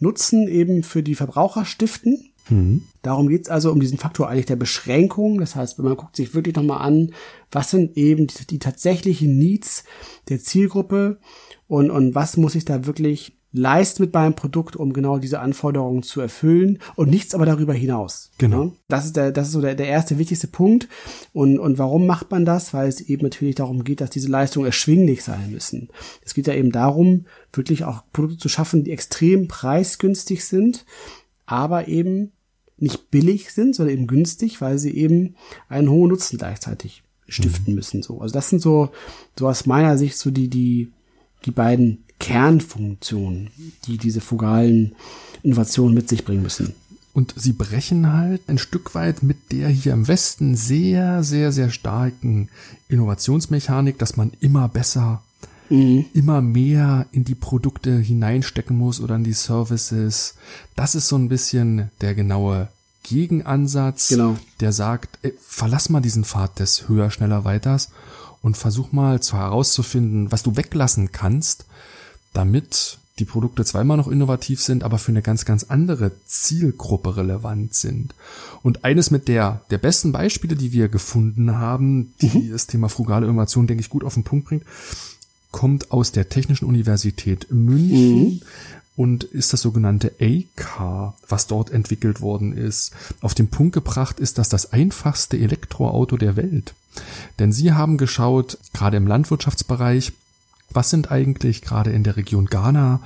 Nutzen 0.00 0.48
eben 0.48 0.82
für 0.82 1.02
die 1.02 1.14
Verbraucher 1.14 1.64
stiften. 1.64 2.30
Mhm. 2.48 2.84
Darum 3.02 3.28
geht's 3.28 3.48
also 3.48 3.72
um 3.72 3.80
diesen 3.80 3.98
Faktor 3.98 4.28
eigentlich 4.28 4.46
der 4.46 4.56
Beschränkung. 4.56 5.38
Das 5.38 5.56
heißt, 5.56 5.78
wenn 5.78 5.84
man 5.84 5.96
guckt 5.96 6.16
sich 6.16 6.34
wirklich 6.34 6.56
nochmal 6.56 6.80
an, 6.86 7.12
was 7.50 7.70
sind 7.70 7.96
eben 7.96 8.26
die, 8.26 8.46
die 8.46 8.58
tatsächlichen 8.58 9.36
Needs 9.36 9.84
der 10.28 10.40
Zielgruppe 10.40 11.18
und, 11.68 11.90
und 11.90 12.14
was 12.14 12.36
muss 12.36 12.54
ich 12.54 12.64
da 12.64 12.86
wirklich 12.86 13.35
leisten 13.56 14.02
mit 14.02 14.12
meinem 14.12 14.34
Produkt, 14.34 14.76
um 14.76 14.92
genau 14.92 15.18
diese 15.18 15.40
Anforderungen 15.40 16.02
zu 16.02 16.20
erfüllen 16.20 16.78
und 16.94 17.10
nichts 17.10 17.34
aber 17.34 17.46
darüber 17.46 17.72
hinaus. 17.72 18.30
Genau. 18.38 18.72
Das 18.88 19.06
ist 19.06 19.16
der, 19.16 19.32
das 19.32 19.48
ist 19.48 19.52
so 19.54 19.60
der, 19.60 19.74
der 19.74 19.88
erste 19.88 20.18
wichtigste 20.18 20.46
Punkt. 20.46 20.88
Und, 21.32 21.58
und 21.58 21.78
warum 21.78 22.06
macht 22.06 22.30
man 22.30 22.44
das? 22.44 22.74
Weil 22.74 22.88
es 22.88 23.00
eben 23.00 23.22
natürlich 23.22 23.54
darum 23.54 23.84
geht, 23.84 24.00
dass 24.00 24.10
diese 24.10 24.28
Leistungen 24.28 24.66
erschwinglich 24.66 25.24
sein 25.24 25.50
müssen. 25.50 25.88
Es 26.22 26.34
geht 26.34 26.46
ja 26.46 26.54
eben 26.54 26.70
darum, 26.70 27.26
wirklich 27.52 27.84
auch 27.84 28.02
Produkte 28.12 28.38
zu 28.38 28.48
schaffen, 28.48 28.84
die 28.84 28.92
extrem 28.92 29.48
preisgünstig 29.48 30.44
sind, 30.44 30.84
aber 31.46 31.88
eben 31.88 32.32
nicht 32.78 33.10
billig 33.10 33.52
sind, 33.52 33.74
sondern 33.74 33.94
eben 33.94 34.06
günstig, 34.06 34.60
weil 34.60 34.78
sie 34.78 34.94
eben 34.94 35.34
einen 35.68 35.90
hohen 35.90 36.10
Nutzen 36.10 36.38
gleichzeitig 36.38 37.02
stiften 37.26 37.72
mhm. 37.72 37.76
müssen. 37.76 38.02
So, 38.02 38.20
also 38.20 38.32
das 38.32 38.50
sind 38.50 38.60
so, 38.60 38.90
so 39.38 39.48
aus 39.48 39.66
meiner 39.66 39.96
Sicht 39.96 40.18
so 40.18 40.30
die, 40.30 40.48
die, 40.48 40.92
die 41.44 41.50
beiden 41.50 42.04
Kernfunktionen, 42.18 43.50
die 43.86 43.98
diese 43.98 44.20
fugalen 44.20 44.94
Innovationen 45.42 45.94
mit 45.94 46.08
sich 46.08 46.24
bringen 46.24 46.42
müssen. 46.42 46.74
Und 47.12 47.32
sie 47.34 47.52
brechen 47.52 48.12
halt 48.12 48.42
ein 48.46 48.58
Stück 48.58 48.94
weit 48.94 49.22
mit 49.22 49.50
der 49.50 49.68
hier 49.68 49.94
im 49.94 50.06
Westen 50.06 50.54
sehr, 50.54 51.22
sehr, 51.22 51.50
sehr 51.50 51.70
starken 51.70 52.50
Innovationsmechanik, 52.88 53.98
dass 53.98 54.18
man 54.18 54.32
immer 54.40 54.68
besser, 54.68 55.22
mhm. 55.70 56.04
immer 56.12 56.42
mehr 56.42 57.06
in 57.12 57.24
die 57.24 57.34
Produkte 57.34 57.96
hineinstecken 57.96 58.76
muss 58.76 59.00
oder 59.00 59.16
in 59.16 59.24
die 59.24 59.32
Services. 59.32 60.34
Das 60.74 60.94
ist 60.94 61.08
so 61.08 61.16
ein 61.16 61.30
bisschen 61.30 61.90
der 62.02 62.14
genaue 62.14 62.68
Gegenansatz, 63.02 64.08
genau. 64.08 64.36
der 64.60 64.72
sagt, 64.72 65.18
ey, 65.22 65.32
verlass 65.40 65.88
mal 65.88 66.00
diesen 66.00 66.24
Pfad 66.24 66.58
des 66.58 66.88
höher, 66.88 67.10
schneller, 67.10 67.44
weiters 67.44 67.90
und 68.42 68.56
versuch 68.56 68.92
mal 68.92 69.18
herauszufinden, 69.18 70.32
was 70.32 70.42
du 70.42 70.56
weglassen 70.56 71.12
kannst, 71.12 71.66
damit 72.36 72.98
die 73.18 73.24
Produkte 73.24 73.64
zweimal 73.64 73.96
noch 73.96 74.08
innovativ 74.08 74.60
sind, 74.60 74.84
aber 74.84 74.98
für 74.98 75.10
eine 75.10 75.22
ganz, 75.22 75.46
ganz 75.46 75.64
andere 75.64 76.12
Zielgruppe 76.26 77.16
relevant 77.16 77.74
sind. 77.74 78.14
Und 78.62 78.84
eines 78.84 79.10
mit 79.10 79.26
der, 79.28 79.62
der 79.70 79.78
besten 79.78 80.12
Beispiele, 80.12 80.54
die 80.54 80.72
wir 80.72 80.88
gefunden 80.88 81.56
haben, 81.56 82.12
die 82.20 82.28
mhm. 82.28 82.52
das 82.52 82.66
Thema 82.66 82.88
frugale 82.88 83.26
Innovation, 83.26 83.66
denke 83.66 83.80
ich, 83.80 83.88
gut 83.88 84.04
auf 84.04 84.14
den 84.14 84.24
Punkt 84.24 84.48
bringt, 84.48 84.64
kommt 85.50 85.92
aus 85.92 86.12
der 86.12 86.28
Technischen 86.28 86.66
Universität 86.66 87.46
München. 87.50 88.24
Mhm. 88.24 88.40
Und 88.98 89.24
ist 89.24 89.52
das 89.52 89.60
sogenannte 89.60 90.14
A-Car, 90.22 91.14
was 91.28 91.46
dort 91.46 91.68
entwickelt 91.68 92.22
worden 92.22 92.56
ist. 92.56 92.92
Auf 93.20 93.34
den 93.34 93.48
Punkt 93.48 93.74
gebracht 93.74 94.18
ist 94.18 94.38
das 94.38 94.48
das 94.48 94.72
einfachste 94.72 95.36
Elektroauto 95.36 96.16
der 96.16 96.34
Welt. 96.36 96.72
Denn 97.38 97.52
sie 97.52 97.74
haben 97.74 97.98
geschaut, 97.98 98.56
gerade 98.72 98.96
im 98.96 99.06
Landwirtschaftsbereich, 99.06 100.14
was 100.70 100.90
sind 100.90 101.10
eigentlich 101.10 101.62
gerade 101.62 101.90
in 101.90 102.02
der 102.02 102.16
Region 102.16 102.46
Ghana 102.46 103.00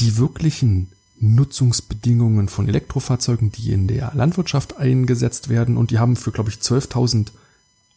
die 0.00 0.16
wirklichen 0.16 0.88
Nutzungsbedingungen 1.20 2.48
von 2.48 2.68
Elektrofahrzeugen, 2.68 3.52
die 3.52 3.72
in 3.72 3.86
der 3.86 4.12
Landwirtschaft 4.14 4.76
eingesetzt 4.76 5.48
werden 5.48 5.76
und 5.76 5.90
die 5.90 5.98
haben 5.98 6.16
für, 6.16 6.32
glaube 6.32 6.50
ich, 6.50 6.56
12.000 6.56 7.28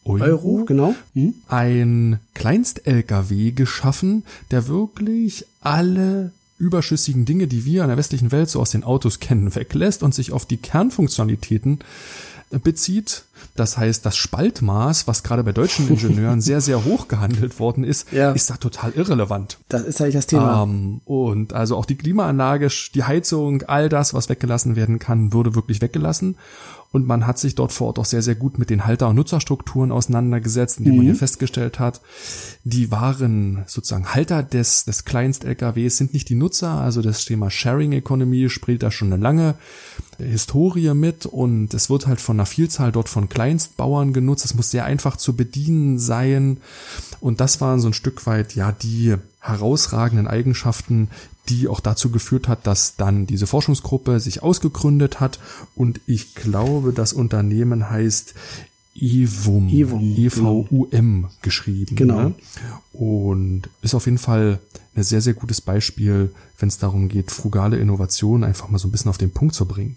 Euro, 0.04 0.24
Euro 0.24 0.64
genau. 0.64 0.94
Hm? 1.14 1.34
ein 1.48 2.20
Kleinst-LKW 2.34 3.50
geschaffen, 3.50 4.24
der 4.50 4.68
wirklich 4.68 5.44
alle 5.60 6.32
überschüssigen 6.58 7.24
Dinge, 7.24 7.46
die 7.46 7.64
wir 7.64 7.82
in 7.82 7.88
der 7.88 7.96
westlichen 7.96 8.32
Welt 8.32 8.48
so 8.48 8.60
aus 8.60 8.70
den 8.70 8.84
Autos 8.84 9.20
kennen, 9.20 9.54
weglässt 9.54 10.02
und 10.02 10.14
sich 10.14 10.32
auf 10.32 10.46
die 10.46 10.56
Kernfunktionalitäten 10.56 11.80
bezieht. 12.50 13.24
Das 13.56 13.76
heißt, 13.76 14.04
das 14.06 14.16
Spaltmaß, 14.16 15.06
was 15.06 15.22
gerade 15.22 15.44
bei 15.44 15.52
deutschen 15.52 15.88
Ingenieuren 15.90 16.40
sehr, 16.40 16.60
sehr 16.60 16.84
hoch 16.84 17.08
gehandelt 17.08 17.58
worden 17.60 17.84
ist, 17.84 18.12
ja. 18.12 18.32
ist 18.32 18.50
da 18.50 18.56
total 18.56 18.92
irrelevant. 18.92 19.58
Das 19.68 19.82
ist 19.82 20.00
eigentlich 20.00 20.14
das 20.14 20.26
Thema. 20.26 20.62
Ähm, 20.62 21.00
und 21.04 21.52
also 21.52 21.76
auch 21.76 21.86
die 21.86 21.96
Klimaanlage, 21.96 22.68
die 22.94 23.04
Heizung, 23.04 23.62
all 23.62 23.88
das, 23.88 24.14
was 24.14 24.28
weggelassen 24.28 24.76
werden 24.76 24.98
kann, 24.98 25.32
würde 25.32 25.54
wirklich 25.54 25.80
weggelassen. 25.80 26.36
Und 26.90 27.06
man 27.06 27.26
hat 27.26 27.38
sich 27.38 27.54
dort 27.54 27.72
vor 27.72 27.88
Ort 27.88 27.98
auch 27.98 28.06
sehr, 28.06 28.22
sehr 28.22 28.34
gut 28.34 28.58
mit 28.58 28.70
den 28.70 28.86
Halter- 28.86 29.08
und 29.08 29.16
Nutzerstrukturen 29.16 29.92
auseinandergesetzt, 29.92 30.78
indem 30.78 30.94
mhm. 30.94 30.96
man 30.98 31.06
hier 31.06 31.16
festgestellt 31.16 31.78
hat, 31.78 32.00
die 32.64 32.90
wahren 32.90 33.64
sozusagen 33.66 34.14
Halter 34.14 34.42
des, 34.42 34.86
des 34.86 35.04
Kleinst-LKWs 35.04 35.98
sind 35.98 36.14
nicht 36.14 36.30
die 36.30 36.34
Nutzer, 36.34 36.70
also 36.70 37.02
das 37.02 37.26
Thema 37.26 37.50
Sharing 37.50 37.92
Economy 37.92 38.48
spielt 38.48 38.82
da 38.82 38.90
schon 38.90 39.12
eine 39.12 39.22
lange 39.22 39.56
Historie 40.18 40.94
mit 40.94 41.26
und 41.26 41.74
es 41.74 41.90
wird 41.90 42.06
halt 42.06 42.20
von 42.20 42.36
einer 42.36 42.46
Vielzahl 42.46 42.90
dort 42.90 43.08
von 43.08 43.28
Kleinstbauern 43.28 44.12
genutzt. 44.12 44.44
Es 44.44 44.54
muss 44.54 44.70
sehr 44.70 44.84
einfach 44.84 45.16
zu 45.16 45.36
bedienen 45.36 45.98
sein. 45.98 46.58
Und 47.20 47.40
das 47.40 47.60
waren 47.60 47.80
so 47.80 47.88
ein 47.88 47.94
Stück 47.94 48.26
weit, 48.26 48.54
ja, 48.54 48.72
die 48.72 49.14
herausragenden 49.40 50.26
Eigenschaften, 50.26 51.08
die 51.48 51.68
auch 51.68 51.80
dazu 51.80 52.10
geführt 52.10 52.48
hat, 52.48 52.66
dass 52.66 52.96
dann 52.96 53.26
diese 53.26 53.46
Forschungsgruppe 53.46 54.20
sich 54.20 54.42
ausgegründet 54.42 55.20
hat. 55.20 55.38
Und 55.74 56.00
ich 56.06 56.34
glaube, 56.34 56.92
das 56.92 57.12
Unternehmen 57.12 57.90
heißt 57.90 58.34
EVUM, 59.00 59.68
EVUM 59.68 60.14
E-V-U-M 60.16 60.90
genau. 60.90 61.28
geschrieben. 61.42 61.96
Genau. 61.96 62.20
Ne? 62.20 62.34
Und 62.92 63.62
ist 63.82 63.94
auf 63.94 64.06
jeden 64.06 64.18
Fall 64.18 64.58
ein 64.98 65.04
sehr, 65.04 65.20
sehr 65.20 65.34
gutes 65.34 65.60
Beispiel, 65.60 66.32
wenn 66.58 66.68
es 66.68 66.78
darum 66.78 67.08
geht, 67.08 67.30
frugale 67.30 67.76
Innovation 67.76 68.42
einfach 68.42 68.68
mal 68.68 68.78
so 68.78 68.88
ein 68.88 68.90
bisschen 68.90 69.10
auf 69.10 69.18
den 69.18 69.30
Punkt 69.30 69.54
zu 69.54 69.66
bringen. 69.66 69.96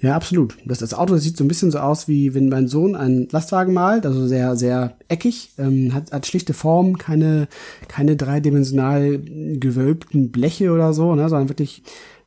Ja, 0.00 0.14
absolut. 0.14 0.56
Das, 0.66 0.78
das 0.78 0.94
Auto 0.94 1.16
sieht 1.16 1.36
so 1.36 1.44
ein 1.44 1.48
bisschen 1.48 1.70
so 1.70 1.78
aus, 1.78 2.06
wie 2.06 2.34
wenn 2.34 2.50
mein 2.50 2.68
Sohn 2.68 2.94
einen 2.94 3.28
Lastwagen 3.30 3.72
malt, 3.72 4.04
also 4.04 4.26
sehr, 4.26 4.56
sehr 4.56 4.96
eckig, 5.08 5.52
ähm, 5.58 5.94
hat, 5.94 6.12
hat 6.12 6.26
schlichte 6.26 6.52
Formen, 6.52 6.98
keine, 6.98 7.48
keine 7.88 8.16
dreidimensional 8.16 9.20
gewölbten 9.20 10.30
Bleche 10.30 10.72
oder 10.72 10.92
so, 10.92 11.14
ne, 11.14 11.28
sondern 11.28 11.48
wirklich 11.48 11.82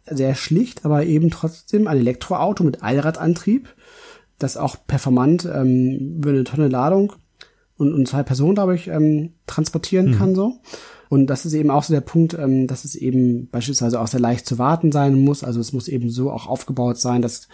sehr 0.10 0.36
schlicht, 0.36 0.86
aber 0.86 1.06
eben 1.06 1.30
trotzdem 1.32 1.88
ein 1.88 1.98
Elektroauto 1.98 2.64
mit 2.64 2.84
Allradantrieb 2.84 3.70
das 4.40 4.58
auch 4.58 4.76
performant 4.88 5.46
ähm, 5.46 6.18
über 6.18 6.30
eine 6.30 6.44
Tonne 6.44 6.68
Ladung 6.68 7.14
und, 7.78 7.94
und 7.94 8.08
zwei 8.08 8.24
Personen, 8.24 8.56
glaube 8.56 8.76
ich, 8.76 8.88
ähm, 8.88 9.34
transportieren 9.48 10.12
mhm. 10.12 10.18
kann 10.18 10.36
so. 10.36 10.60
Und 11.10 11.28
das 11.28 11.46
ist 11.46 11.54
eben 11.54 11.70
auch 11.70 11.84
so 11.84 11.94
der 11.94 12.02
Punkt, 12.02 12.34
ähm, 12.34 12.68
dass 12.68 12.84
es 12.84 12.96
eben 12.96 13.48
beispielsweise 13.50 14.00
auch 14.00 14.08
sehr 14.08 14.20
leicht 14.20 14.46
zu 14.46 14.58
warten 14.58 14.92
sein 14.92 15.20
muss. 15.20 15.44
Also 15.44 15.60
es 15.60 15.72
muss 15.72 15.88
eben 15.88 16.10
so 16.10 16.32
auch 16.32 16.48
aufgebaut 16.48 16.98
sein, 16.98 17.22
dass, 17.22 17.48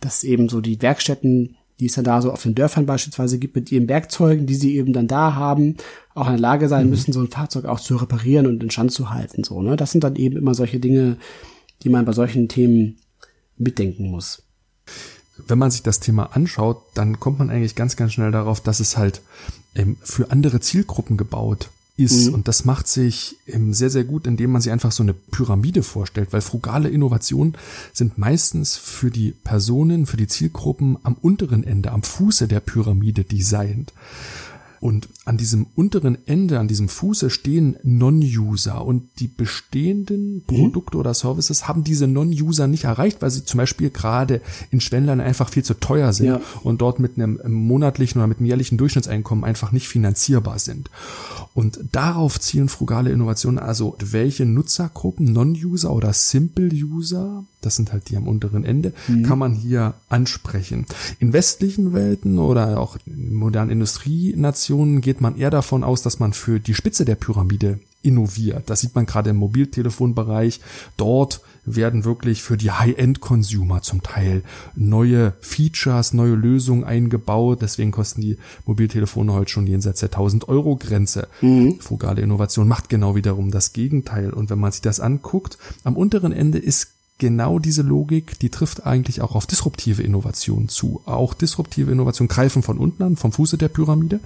dass 0.00 0.24
eben 0.24 0.48
so 0.48 0.60
die 0.60 0.80
Werkstätten, 0.80 1.56
die 1.80 1.86
es 1.86 1.94
dann 1.94 2.04
da 2.04 2.22
so 2.22 2.30
auf 2.30 2.42
den 2.42 2.54
Dörfern 2.54 2.86
beispielsweise 2.86 3.38
gibt, 3.38 3.56
mit 3.56 3.72
ihren 3.72 3.88
Werkzeugen, 3.88 4.46
die 4.46 4.54
sie 4.54 4.76
eben 4.76 4.92
dann 4.92 5.08
da 5.08 5.34
haben, 5.34 5.76
auch 6.14 6.26
in 6.26 6.34
der 6.34 6.40
Lage 6.40 6.68
sein 6.68 6.84
mhm. 6.84 6.90
müssen, 6.90 7.12
so 7.12 7.20
ein 7.20 7.28
Fahrzeug 7.28 7.64
auch 7.64 7.80
zu 7.80 7.96
reparieren 7.96 8.46
und 8.46 8.62
in 8.62 8.70
Stand 8.70 8.92
zu 8.92 9.10
halten. 9.10 9.42
So, 9.42 9.62
ne? 9.62 9.76
Das 9.76 9.90
sind 9.90 10.04
dann 10.04 10.16
eben 10.16 10.36
immer 10.36 10.54
solche 10.54 10.78
Dinge, 10.78 11.16
die 11.82 11.88
man 11.88 12.04
bei 12.04 12.12
solchen 12.12 12.48
Themen 12.48 12.96
mitdenken 13.56 14.10
muss 14.10 14.44
wenn 15.48 15.58
man 15.58 15.70
sich 15.70 15.82
das 15.82 16.00
Thema 16.00 16.34
anschaut, 16.34 16.82
dann 16.94 17.20
kommt 17.20 17.38
man 17.38 17.50
eigentlich 17.50 17.74
ganz, 17.74 17.96
ganz 17.96 18.12
schnell 18.12 18.32
darauf, 18.32 18.60
dass 18.60 18.80
es 18.80 18.96
halt 18.96 19.22
ähm, 19.74 19.96
für 20.02 20.30
andere 20.30 20.60
Zielgruppen 20.60 21.16
gebaut 21.16 21.70
ist. 21.96 22.28
Mhm. 22.28 22.34
Und 22.34 22.48
das 22.48 22.64
macht 22.64 22.88
sich 22.88 23.36
ähm, 23.46 23.74
sehr, 23.74 23.90
sehr 23.90 24.04
gut, 24.04 24.26
indem 24.26 24.52
man 24.52 24.62
sich 24.62 24.72
einfach 24.72 24.92
so 24.92 25.02
eine 25.02 25.14
Pyramide 25.14 25.82
vorstellt, 25.82 26.32
weil 26.32 26.40
frugale 26.40 26.88
Innovationen 26.88 27.54
sind 27.92 28.18
meistens 28.18 28.76
für 28.76 29.10
die 29.10 29.32
Personen, 29.44 30.06
für 30.06 30.16
die 30.16 30.28
Zielgruppen 30.28 30.96
am 31.02 31.16
unteren 31.20 31.64
Ende, 31.64 31.92
am 31.92 32.02
Fuße 32.02 32.48
der 32.48 32.60
Pyramide 32.60 33.24
designt. 33.24 33.92
Und 34.82 35.08
an 35.26 35.36
diesem 35.36 35.66
unteren 35.76 36.18
Ende, 36.26 36.58
an 36.58 36.66
diesem 36.66 36.88
Fuße 36.88 37.30
stehen 37.30 37.76
Non-User 37.84 38.84
und 38.84 39.08
die 39.20 39.28
bestehenden 39.28 40.34
mhm. 40.34 40.42
Produkte 40.42 40.96
mhm. 40.96 41.02
oder 41.02 41.14
Services 41.14 41.68
haben 41.68 41.84
diese 41.84 42.08
Non-User 42.08 42.66
nicht 42.66 42.82
erreicht, 42.82 43.22
weil 43.22 43.30
sie 43.30 43.44
zum 43.44 43.58
Beispiel 43.58 43.90
gerade 43.90 44.40
in 44.72 44.80
Schwellenländern 44.80 45.24
einfach 45.24 45.50
viel 45.50 45.62
zu 45.62 45.74
teuer 45.74 46.12
sind 46.12 46.26
ja. 46.26 46.40
und 46.64 46.80
dort 46.80 46.98
mit 46.98 47.16
einem 47.16 47.38
monatlichen 47.46 48.20
oder 48.20 48.26
mit 48.26 48.38
einem 48.38 48.48
jährlichen 48.48 48.76
Durchschnittseinkommen 48.76 49.44
einfach 49.44 49.70
nicht 49.70 49.86
finanzierbar 49.86 50.58
sind. 50.58 50.90
Und 51.54 51.78
darauf 51.92 52.40
zielen 52.40 52.68
frugale 52.68 53.12
Innovationen, 53.12 53.60
also 53.60 53.96
welche 54.00 54.46
Nutzergruppen, 54.46 55.32
Non-User 55.32 55.92
oder 55.92 56.12
Simple-User, 56.12 57.44
das 57.64 57.76
sind 57.76 57.92
halt 57.92 58.10
die 58.10 58.16
am 58.16 58.28
unteren 58.28 58.64
Ende, 58.64 58.92
mhm. 59.08 59.22
kann 59.22 59.38
man 59.38 59.54
hier 59.54 59.94
ansprechen. 60.08 60.86
In 61.18 61.32
westlichen 61.32 61.92
Welten 61.92 62.38
oder 62.38 62.78
auch 62.80 62.96
in 63.06 63.34
modernen 63.34 63.70
Industrienationen 63.70 65.00
geht 65.00 65.20
man 65.20 65.36
eher 65.36 65.50
davon 65.50 65.84
aus, 65.84 66.02
dass 66.02 66.18
man 66.18 66.32
für 66.32 66.60
die 66.60 66.74
Spitze 66.74 67.04
der 67.04 67.14
Pyramide 67.14 67.78
innoviert. 68.02 68.68
Das 68.68 68.80
sieht 68.80 68.94
man 68.94 69.06
gerade 69.06 69.30
im 69.30 69.36
Mobiltelefonbereich. 69.36 70.60
Dort 70.96 71.40
werden 71.64 72.04
wirklich 72.04 72.42
für 72.42 72.56
die 72.56 72.72
High-End-Consumer 72.72 73.82
zum 73.82 74.02
Teil 74.02 74.42
neue 74.74 75.34
Features, 75.40 76.12
neue 76.12 76.34
Lösungen 76.34 76.84
eingebaut. 76.84 77.62
Deswegen 77.62 77.92
kosten 77.92 78.20
die 78.20 78.38
Mobiltelefone 78.66 79.32
heute 79.32 79.52
schon 79.52 79.66
jenseits 79.66 80.00
der 80.00 80.08
1000 80.08 80.48
Euro 80.48 80.76
Grenze. 80.76 81.28
Mhm. 81.40 81.78
Frugale 81.80 82.20
Innovation 82.20 82.66
macht 82.66 82.88
genau 82.88 83.14
wiederum 83.14 83.50
das 83.50 83.72
Gegenteil. 83.72 84.32
Und 84.32 84.50
wenn 84.50 84.58
man 84.58 84.72
sich 84.72 84.82
das 84.82 85.00
anguckt, 85.00 85.58
am 85.84 85.96
unteren 85.96 86.32
Ende 86.32 86.58
ist 86.58 86.88
genau 87.22 87.60
diese 87.60 87.82
Logik, 87.82 88.40
die 88.40 88.50
trifft 88.50 88.84
eigentlich 88.84 89.20
auch 89.20 89.36
auf 89.36 89.46
disruptive 89.46 90.02
Innovation 90.02 90.68
zu. 90.68 91.02
Auch 91.06 91.34
disruptive 91.34 91.92
Innovation 91.92 92.26
greifen 92.26 92.64
von 92.64 92.78
unten 92.78 93.00
an, 93.04 93.14
vom 93.14 93.30
Fuße 93.30 93.56
der 93.56 93.68
Pyramide. 93.68 94.18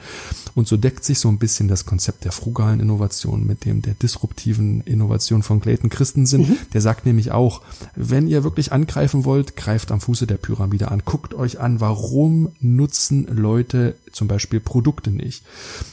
Und 0.55 0.67
so 0.67 0.79
deckt 0.79 1.05
sich 1.05 1.19
so 1.19 1.29
ein 1.29 1.37
bisschen 1.37 1.69
das 1.69 1.85
Konzept 1.85 2.25
der 2.25 2.33
frugalen 2.33 2.81
Innovation 2.81 3.47
mit 3.47 3.67
dem 3.67 3.83
der 3.83 3.93
disruptiven 3.93 4.81
Innovation 4.81 5.43
von 5.43 5.61
Clayton 5.61 5.91
Christensen. 5.91 6.49
Mhm. 6.49 6.57
Der 6.73 6.81
sagt 6.81 7.05
nämlich 7.05 7.33
auch, 7.33 7.61
wenn 7.97 8.29
ihr 8.29 8.45
wirklich 8.45 8.73
angreifen 8.73 9.27
wollt, 9.27 9.57
greift 9.57 9.93
am 9.93 10.01
Fuße 10.01 10.27
der 10.27 10.39
Pyramide 10.39 10.91
an. 10.91 11.03
Guckt 11.05 11.35
euch 11.35 11.61
an, 11.61 11.83
warum 11.83 12.49
nutzen 12.61 13.27
Leute 13.27 13.97
zum 14.11 14.27
Beispiel 14.27 14.61
Produkte 14.61 15.11
nicht? 15.11 15.45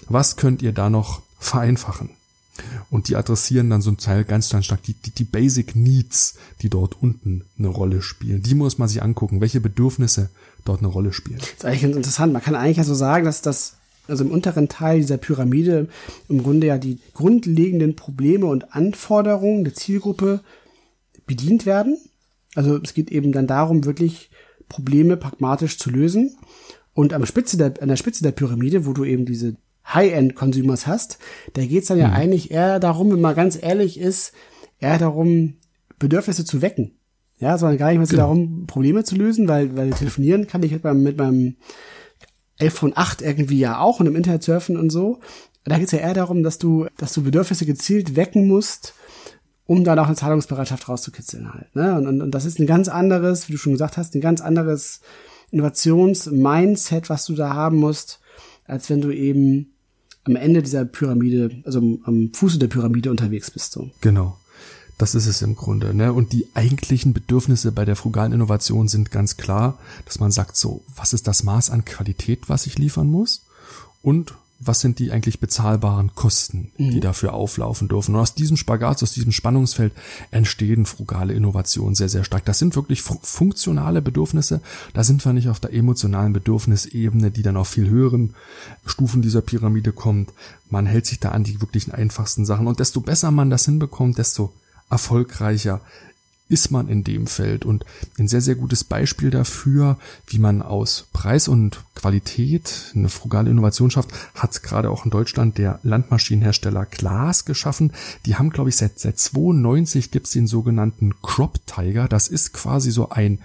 Was 0.08 0.38
könnt 0.38 0.62
ihr 0.62 0.72
da 0.72 0.90
noch 0.90 1.22
vereinfachen? 1.38 2.12
Und 2.90 3.10
die 3.10 3.16
adressieren 3.16 3.70
dann 3.70 3.82
so 3.82 3.90
ein 3.90 3.98
Teil 3.98 4.24
ganz, 4.24 4.50
ganz 4.50 4.66
stark 4.66 4.84
die, 4.84 4.94
die, 4.94 5.12
die 5.12 5.24
Basic 5.24 5.76
Needs, 5.76 6.36
die 6.62 6.70
dort 6.70 7.02
unten 7.02 7.46
eine 7.58 7.68
Rolle 7.68 8.02
spielen. 8.02 8.44
Die 8.44 8.56
muss 8.56 8.78
man 8.78 8.88
sich 8.88 9.02
angucken, 9.02 9.42
welche 9.42 9.60
Bedürfnisse 9.60 10.30
dort 10.66 10.80
eine 10.80 10.88
Rolle 10.88 11.14
spielen. 11.14 11.40
Das 11.40 11.50
ist 11.50 11.66
eigentlich 11.66 11.82
ganz 11.82 11.96
interessant. 11.96 12.34
Man 12.34 12.42
kann 12.42 12.56
eigentlich 12.56 12.78
ja 12.78 12.84
so 12.84 12.94
sagen, 12.94 13.26
dass 13.26 13.42
das 13.42 13.76
also 14.08 14.24
im 14.24 14.32
unteren 14.32 14.70
Teil 14.70 15.00
dieser 15.00 15.18
Pyramide 15.18 15.88
im 16.28 16.44
Grunde 16.44 16.68
ja 16.68 16.78
die 16.78 17.00
grundlegenden 17.14 17.96
Probleme 17.96 18.46
und 18.46 18.76
Anforderungen 18.76 19.64
der 19.64 19.74
Zielgruppe 19.74 20.42
bedient 21.26 21.66
werden. 21.66 21.98
Also 22.56 22.78
es 22.78 22.94
geht 22.94 23.12
eben 23.12 23.32
dann 23.32 23.48
darum, 23.48 23.86
wirklich 23.86 24.30
Probleme 24.70 25.18
pragmatisch 25.18 25.78
zu 25.78 25.90
lösen. 25.90 26.36
Und 26.94 27.14
am 27.14 27.26
Spitze 27.26 27.58
der, 27.58 27.82
an 27.82 27.88
der 27.88 27.96
Spitze 27.96 28.24
der 28.24 28.32
Pyramide, 28.32 28.86
wo 28.86 28.94
du 28.94 29.04
eben 29.04 29.26
diese 29.26 29.56
High-End-Consumers 29.86 30.88
hast, 30.88 31.20
da 31.54 31.66
geht's 31.66 31.88
dann 31.88 31.98
ja 31.98 32.08
mhm. 32.08 32.13
eigentlich 32.13 32.52
eher 32.52 32.80
darum, 32.80 33.12
wenn 33.12 33.22
man 33.22 33.36
ganz 33.36 33.62
ehrlich 33.62 34.00
ist, 34.00 34.34
eher 34.80 34.98
darum, 34.98 35.56
Bedürfnisse 36.00 36.46
zu 36.46 36.62
wecken. 36.62 36.92
Ja, 37.40 37.58
sondern 37.58 37.78
gar 37.78 37.90
nicht 37.90 37.98
mehr 37.98 38.08
so 38.08 38.12
genau. 38.12 38.24
darum, 38.24 38.68
Probleme 38.68 39.04
zu 39.04 39.16
lösen, 39.16 39.48
weil, 39.48 39.75
weil 39.75 39.90
telefonieren 39.92 40.48
kann 40.48 40.63
ich 40.63 40.72
mit 40.72 40.84
meinem, 40.84 41.04
mit 41.04 41.18
meinem 41.18 41.56
iPhone 42.60 42.94
8 42.96 43.22
irgendwie 43.22 43.60
ja 43.60 43.80
auch 43.80 44.00
und 44.00 44.08
im 44.08 44.16
Internet 44.16 44.44
surfen 44.44 44.78
und 44.78 44.92
so. 44.92 45.20
Da 45.66 45.78
geht's 45.78 45.92
ja 45.92 46.00
eher 46.00 46.13
darum, 46.13 46.44
dass 46.44 46.58
du, 46.58 46.88
dass 46.98 47.13
du 47.13 47.24
Bedürfnisse 47.24 47.66
gezielt 47.66 48.16
wecken 48.16 48.48
musst, 48.48 48.94
um 49.66 49.84
dann 49.84 50.00
auch 50.00 50.08
eine 50.08 50.16
Zahlungsbereitschaft 50.16 50.88
rauszukitzeln 50.88 51.54
halt. 51.54 51.75
Ne? 51.75 51.96
Und, 51.96 52.08
und, 52.08 52.22
und 52.22 52.32
das 52.32 52.46
ist 52.46 52.60
ein 52.60 52.68
ganz 52.68 52.88
anderes, 52.88 53.50
wie 53.50 53.54
du 53.54 53.58
schon 53.58 53.74
gesagt 53.74 53.98
hast, 53.98 54.16
ein 54.16 54.22
ganz 54.22 54.40
anderes 54.40 55.02
Innovations-Mindset, 55.52 57.10
was 57.10 57.25
du 57.25 57.34
da 57.34 57.54
haben 57.54 57.78
musst, 57.78 58.20
als 58.66 58.90
wenn 58.90 59.02
du 59.02 59.12
eben 59.12 59.73
am 60.25 60.36
Ende 60.36 60.62
dieser 60.62 60.86
Pyramide, 60.86 61.51
also 61.65 61.80
am 62.03 62.32
Fuße 62.34 62.60
der 62.60 62.67
Pyramide 62.67 63.12
unterwegs 63.12 63.52
bist. 63.52 63.74
So. 63.74 63.89
Genau. 64.02 64.38
Das 64.98 65.15
ist 65.15 65.26
es 65.26 65.41
im 65.41 65.56
Grunde. 65.56 65.93
Ne? 65.93 66.13
Und 66.13 66.34
die 66.34 66.48
eigentlichen 66.54 67.13
Bedürfnisse 67.13 67.71
bei 67.71 67.84
der 67.84 67.95
frugalen 67.95 68.32
Innovation 68.32 68.88
sind 68.88 69.12
ganz 69.12 69.38
klar, 69.38 69.78
dass 70.06 70.19
man 70.19 70.32
sagt 70.32 70.56
so, 70.56 70.84
was 70.95 71.13
ist 71.13 71.28
das 71.28 71.43
Maß 71.43 71.71
an 71.71 71.84
Qualität, 71.84 72.48
was 72.48 72.67
ich 72.67 72.78
liefern 72.78 73.08
muss? 73.08 73.45
Und 74.02 74.36
was 74.65 74.80
sind 74.80 74.99
die 74.99 75.12
eigentlich 75.12 75.39
bezahlbaren 75.39 76.15
Kosten, 76.15 76.71
die 76.78 76.95
mhm. 76.95 77.02
dafür 77.02 77.34
auflaufen 77.34 77.88
dürfen. 77.88 78.15
Und 78.15 78.21
aus 78.21 78.36
diesem 78.36 78.58
Spagat, 78.58 79.02
aus 79.04 79.13
diesem 79.13 79.32
Spannungsfeld 79.32 79.93
entstehen 80.32 80.86
frugale 80.86 81.34
Innovationen 81.34 81.95
sehr, 81.95 82.10
sehr 82.10 82.23
stark. 82.23 82.45
Das 82.45 82.60
sind 82.60 82.76
wirklich 82.76 83.02
funktionale 83.02 84.02
Bedürfnisse. 84.02 84.62
Da 84.93 85.04
sind 85.04 85.23
wir 85.26 85.34
nicht 85.34 85.49
auf 85.49 85.60
der 85.60 85.73
emotionalen 85.73 86.34
Bedürfnisebene, 86.34 87.32
die 87.32 87.41
dann 87.41 87.58
auf 87.58 87.67
viel 87.67 87.89
höheren 87.89 88.36
Stufen 88.86 89.21
dieser 89.21 89.41
Pyramide 89.41 89.91
kommt. 89.91 90.32
Man 90.69 90.86
hält 90.86 91.06
sich 91.06 91.19
da 91.19 91.30
an 91.30 91.43
die 91.43 91.62
wirklichen 91.62 91.91
einfachsten 91.91 92.45
Sachen. 92.45 92.67
Und 92.67 92.80
desto 92.80 93.02
besser 93.02 93.32
man 93.32 93.49
das 93.49 93.65
hinbekommt, 93.65 94.17
desto 94.17 94.54
erfolgreicher 94.89 95.82
ist 96.49 96.71
man 96.71 96.88
in 96.88 97.03
dem 97.03 97.27
Feld 97.27 97.65
und 97.65 97.86
ein 98.19 98.27
sehr, 98.27 98.41
sehr 98.41 98.56
gutes 98.56 98.84
Beispiel 98.84 99.29
dafür, 99.29 99.97
wie 100.27 100.39
man 100.39 100.62
aus 100.62 101.08
Preis 101.13 101.47
und 101.47 101.82
Qualität 101.95 102.91
eine 102.95 103.10
frugale 103.10 103.49
Innovation 103.49 103.89
schafft, 103.89 104.12
hat 104.36 104.62
gerade 104.62 104.89
auch 104.91 105.06
in 105.06 105.12
Deutschland 105.12 105.58
der 105.58 105.79
Landmaschinenhersteller 105.84 106.86
Klaas 106.86 107.45
geschaffen. 107.45 107.93
Die 108.25 108.36
haben, 108.36 108.49
glaube 108.49 108.69
ich, 108.69 108.75
seit, 108.75 108.99
seit 108.99 109.19
92 109.19 110.12
gibt's 110.12 110.32
den 110.32 110.47
sogenannten 110.47 111.21
Crop 111.21 111.65
Tiger. 111.65 112.08
Das 112.08 112.27
ist 112.27 112.53
quasi 112.53 112.91
so 112.91 113.10
ein 113.10 113.39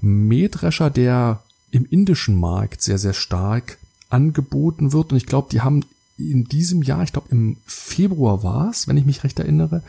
Mähdrescher, 0.00 0.90
der 0.90 1.42
im 1.70 1.86
indischen 1.86 2.38
Markt 2.38 2.82
sehr, 2.82 2.98
sehr 2.98 3.14
stark 3.14 3.78
angeboten 4.08 4.92
wird. 4.92 5.10
Und 5.10 5.16
ich 5.16 5.26
glaube, 5.26 5.48
die 5.50 5.62
haben 5.62 5.84
in 6.18 6.44
diesem 6.44 6.82
Jahr, 6.82 7.02
ich 7.02 7.12
glaube 7.12 7.28
im 7.30 7.56
Februar 7.66 8.42
war 8.42 8.70
es, 8.70 8.88
wenn 8.88 8.96
ich 8.96 9.04
mich 9.04 9.24
recht 9.24 9.38
erinnere, 9.38 9.82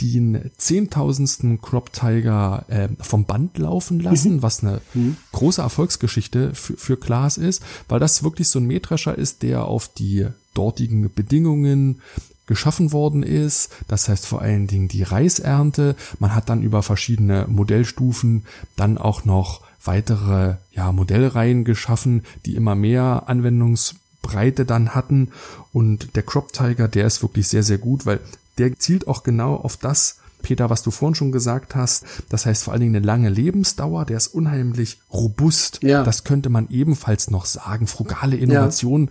den 0.00 0.50
zehntausendsten 0.58 1.60
Crop 1.60 1.92
Tiger 1.92 2.64
äh, 2.68 2.88
vom 3.00 3.24
Band 3.24 3.56
laufen 3.58 4.00
lassen, 4.00 4.36
mhm. 4.36 4.42
was 4.42 4.62
eine 4.62 4.80
mhm. 4.94 5.16
große 5.32 5.62
Erfolgsgeschichte 5.62 6.54
für, 6.54 6.76
für 6.76 6.96
Klaas 6.96 7.38
ist, 7.38 7.62
weil 7.88 8.00
das 8.00 8.22
wirklich 8.22 8.48
so 8.48 8.58
ein 8.58 8.66
Mähdrescher 8.66 9.16
ist, 9.16 9.42
der 9.42 9.64
auf 9.64 9.88
die 9.88 10.26
dortigen 10.54 11.12
Bedingungen 11.12 12.00
geschaffen 12.46 12.92
worden 12.92 13.22
ist. 13.22 13.70
Das 13.88 14.08
heißt 14.08 14.26
vor 14.26 14.40
allen 14.40 14.66
Dingen 14.66 14.88
die 14.88 15.02
Reisernte. 15.02 15.96
Man 16.18 16.34
hat 16.34 16.48
dann 16.48 16.62
über 16.62 16.82
verschiedene 16.82 17.46
Modellstufen 17.48 18.44
dann 18.76 18.98
auch 18.98 19.24
noch 19.24 19.62
weitere 19.84 20.56
ja, 20.72 20.92
Modellreihen 20.92 21.64
geschaffen, 21.64 22.24
die 22.44 22.56
immer 22.56 22.74
mehr 22.74 23.24
Anwendungsbreite 23.26 24.64
dann 24.64 24.94
hatten. 24.94 25.32
Und 25.72 26.16
der 26.16 26.22
Crop 26.22 26.52
Tiger, 26.52 26.88
der 26.88 27.06
ist 27.06 27.22
wirklich 27.22 27.48
sehr, 27.48 27.62
sehr 27.62 27.78
gut, 27.78 28.06
weil 28.06 28.20
der 28.58 28.78
zielt 28.78 29.08
auch 29.08 29.22
genau 29.22 29.56
auf 29.56 29.76
das, 29.76 30.16
Peter, 30.42 30.70
was 30.70 30.82
du 30.82 30.90
vorhin 30.90 31.14
schon 31.14 31.32
gesagt 31.32 31.74
hast. 31.74 32.04
Das 32.28 32.46
heißt 32.46 32.64
vor 32.64 32.72
allen 32.72 32.82
Dingen 32.82 32.96
eine 32.96 33.04
lange 33.04 33.28
Lebensdauer, 33.28 34.04
der 34.04 34.16
ist 34.16 34.28
unheimlich 34.28 35.00
robust. 35.12 35.82
Ja. 35.82 36.04
Das 36.04 36.24
könnte 36.24 36.50
man 36.50 36.68
ebenfalls 36.68 37.30
noch 37.30 37.46
sagen. 37.46 37.86
Frugale 37.86 38.36
Innovation 38.36 39.10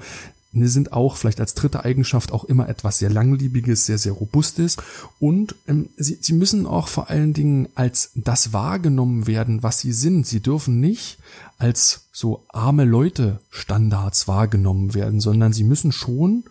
ja. 0.53 0.67
sind 0.67 0.93
auch 0.93 1.17
vielleicht 1.17 1.41
als 1.41 1.53
dritte 1.53 1.83
Eigenschaft 1.83 2.31
auch 2.31 2.45
immer 2.45 2.69
etwas 2.69 2.99
sehr 2.99 3.09
langlebiges, 3.09 3.85
sehr, 3.85 3.97
sehr 3.97 4.13
robustes. 4.13 4.77
Und 5.19 5.55
ähm, 5.67 5.89
sie, 5.97 6.17
sie 6.21 6.33
müssen 6.33 6.65
auch 6.65 6.87
vor 6.87 7.09
allen 7.09 7.33
Dingen 7.33 7.67
als 7.75 8.11
das 8.15 8.53
wahrgenommen 8.53 9.27
werden, 9.27 9.61
was 9.61 9.79
sie 9.79 9.91
sind. 9.91 10.25
Sie 10.25 10.39
dürfen 10.39 10.79
nicht 10.79 11.17
als 11.57 12.07
so 12.13 12.45
arme 12.47 12.85
Leute 12.85 13.41
Standards 13.49 14.27
wahrgenommen 14.27 14.93
werden, 14.93 15.19
sondern 15.19 15.51
sie 15.51 15.65
müssen 15.65 15.91
schon 15.91 16.45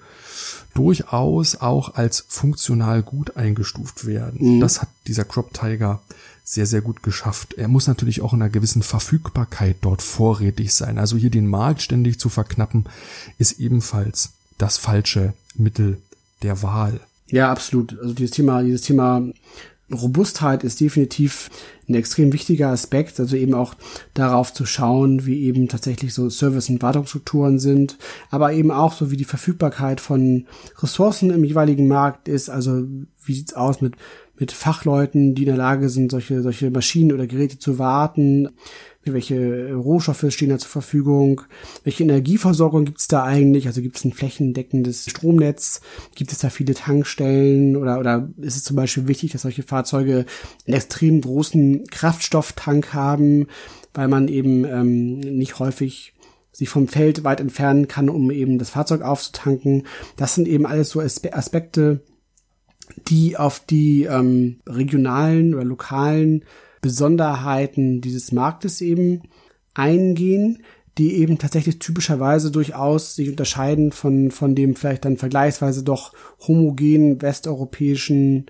durchaus 0.75 1.57
auch 1.57 1.95
als 1.95 2.25
funktional 2.29 3.03
gut 3.03 3.37
eingestuft 3.37 4.07
werden. 4.07 4.57
Mhm. 4.57 4.61
Das 4.61 4.83
hat 4.83 4.89
dieser 5.07 5.25
Crop 5.25 5.55
Tiger 5.55 6.01
sehr, 6.45 6.67
sehr 6.67 6.83
gut 6.83 7.03
geschafft. 7.03 7.55
Er 7.55 7.69
muss 7.69 7.87
natürlich 7.87 8.21
auch 8.21 8.35
in 8.35 8.43
einer 8.43 8.51
gewissen 8.51 8.83
Verfügbarkeit 8.83 9.77
dort 9.81 10.03
vorrätig 10.03 10.75
sein. 10.75 10.99
Also 10.99 11.17
hier 11.17 11.31
den 11.31 11.47
Markt 11.47 11.81
ständig 11.81 12.21
zu 12.21 12.29
verknappen, 12.29 12.85
ist 13.39 13.59
ebenfalls 13.61 14.33
das 14.59 14.77
falsche 14.77 15.33
Mittel 15.55 16.01
der 16.43 16.63
Wahl. 16.63 17.01
Ja, 17.29 17.51
absolut. 17.51 17.99
Also 17.99 18.13
dieses 18.13 18.33
Thema, 18.33 18.63
dieses 18.63 18.83
Thema 18.83 19.23
Robustheit 19.95 20.65
ist 20.65 20.81
definitiv 20.81 21.51
ein 21.89 21.95
extrem 21.95 22.33
wichtiger 22.33 22.69
Aspekt, 22.69 23.21
also 23.21 23.37
eben 23.37 23.55
auch 23.55 23.75
darauf 24.15 24.53
zu 24.53 24.67
schauen, 24.67 25.27
wie 25.27 25.45
eben 25.45 25.69
tatsächlich 25.69 26.15
so 26.15 26.31
Service- 26.31 26.69
und 26.69 26.83
Wartungsstrukturen 26.83 27.59
sind, 27.59 27.99
aber 28.31 28.53
eben 28.53 28.71
auch 28.71 28.93
so, 28.93 29.11
wie 29.11 29.17
die 29.17 29.25
Verfügbarkeit 29.25 30.01
von 30.01 30.47
Ressourcen 30.79 31.31
im 31.31 31.45
jeweiligen 31.45 31.89
Markt 31.89 32.29
ist, 32.29 32.49
also 32.49 32.85
wie 33.25 33.35
sieht's 33.35 33.55
aus 33.55 33.81
mit 33.81 33.95
mit 34.37 34.53
Fachleuten, 34.53 35.35
die 35.35 35.43
in 35.43 35.49
der 35.49 35.57
Lage 35.57 35.89
sind, 35.89 36.11
solche, 36.11 36.43
solche 36.43 36.71
Maschinen 36.71 37.13
oder 37.13 37.27
Geräte 37.27 37.59
zu 37.59 37.79
warten, 37.79 38.51
welche 39.13 39.75
Rohstoffe 39.75 40.25
stehen 40.31 40.49
da 40.49 40.59
zur 40.59 40.71
Verfügung, 40.71 41.43
welche 41.83 42.05
Energieversorgung 42.05 42.85
gibt 42.85 43.01
es 43.01 43.09
da 43.09 43.25
eigentlich, 43.25 43.67
also 43.67 43.83
gibt 43.83 43.97
es 43.97 44.05
ein 44.05 44.13
flächendeckendes 44.13 45.05
Stromnetz, 45.11 45.83
gibt 46.15 46.33
es 46.33 46.39
da 46.39 46.49
viele 46.49 46.75
Tankstellen? 46.75 47.77
Oder, 47.77 47.99
oder 47.99 48.29
ist 48.39 48.57
es 48.57 48.65
zum 48.65 48.77
Beispiel 48.77 49.07
wichtig, 49.07 49.33
dass 49.33 49.43
solche 49.43 49.63
Fahrzeuge 49.63 50.25
einen 50.67 50.77
extrem 50.77 51.21
großen 51.21 51.85
Kraftstofftank 51.91 52.95
haben, 52.95 53.47
weil 53.93 54.09
man 54.09 54.29
eben 54.29 54.65
ähm, 54.65 55.21
nicht 55.21 55.59
häufig 55.59 56.15
sich 56.51 56.69
vom 56.69 56.89
Feld 56.89 57.25
weit 57.25 57.41
entfernen 57.41 57.89
kann, 57.89 58.09
um 58.09 58.31
eben 58.31 58.59
das 58.59 58.71
Fahrzeug 58.71 59.03
aufzutanken. 59.03 59.87
Das 60.17 60.35
sind 60.35 60.47
eben 60.47 60.67
alles 60.67 60.91
so 60.91 61.01
Aspekte, 61.01 62.01
die 63.09 63.37
auf 63.37 63.61
die 63.61 64.05
ähm, 64.05 64.61
regionalen 64.67 65.55
oder 65.55 65.65
lokalen 65.65 66.45
Besonderheiten 66.81 68.01
dieses 68.01 68.33
Marktes 68.33 68.81
eben 68.81 69.23
eingehen, 69.75 70.63
die 70.99 71.15
eben 71.15 71.39
tatsächlich 71.39 71.79
typischerweise 71.79 72.51
durchaus 72.51 73.17
sich 73.17 73.29
unterscheiden 73.29 73.91
von, 73.91 74.31
von 74.31 74.55
dem 74.55 74.77
vielleicht 74.77 75.05
dann 75.05 75.17
vergleichsweise 75.17 75.83
doch 75.83 76.13
homogenen 76.47 77.21
westeuropäischen 77.21 78.47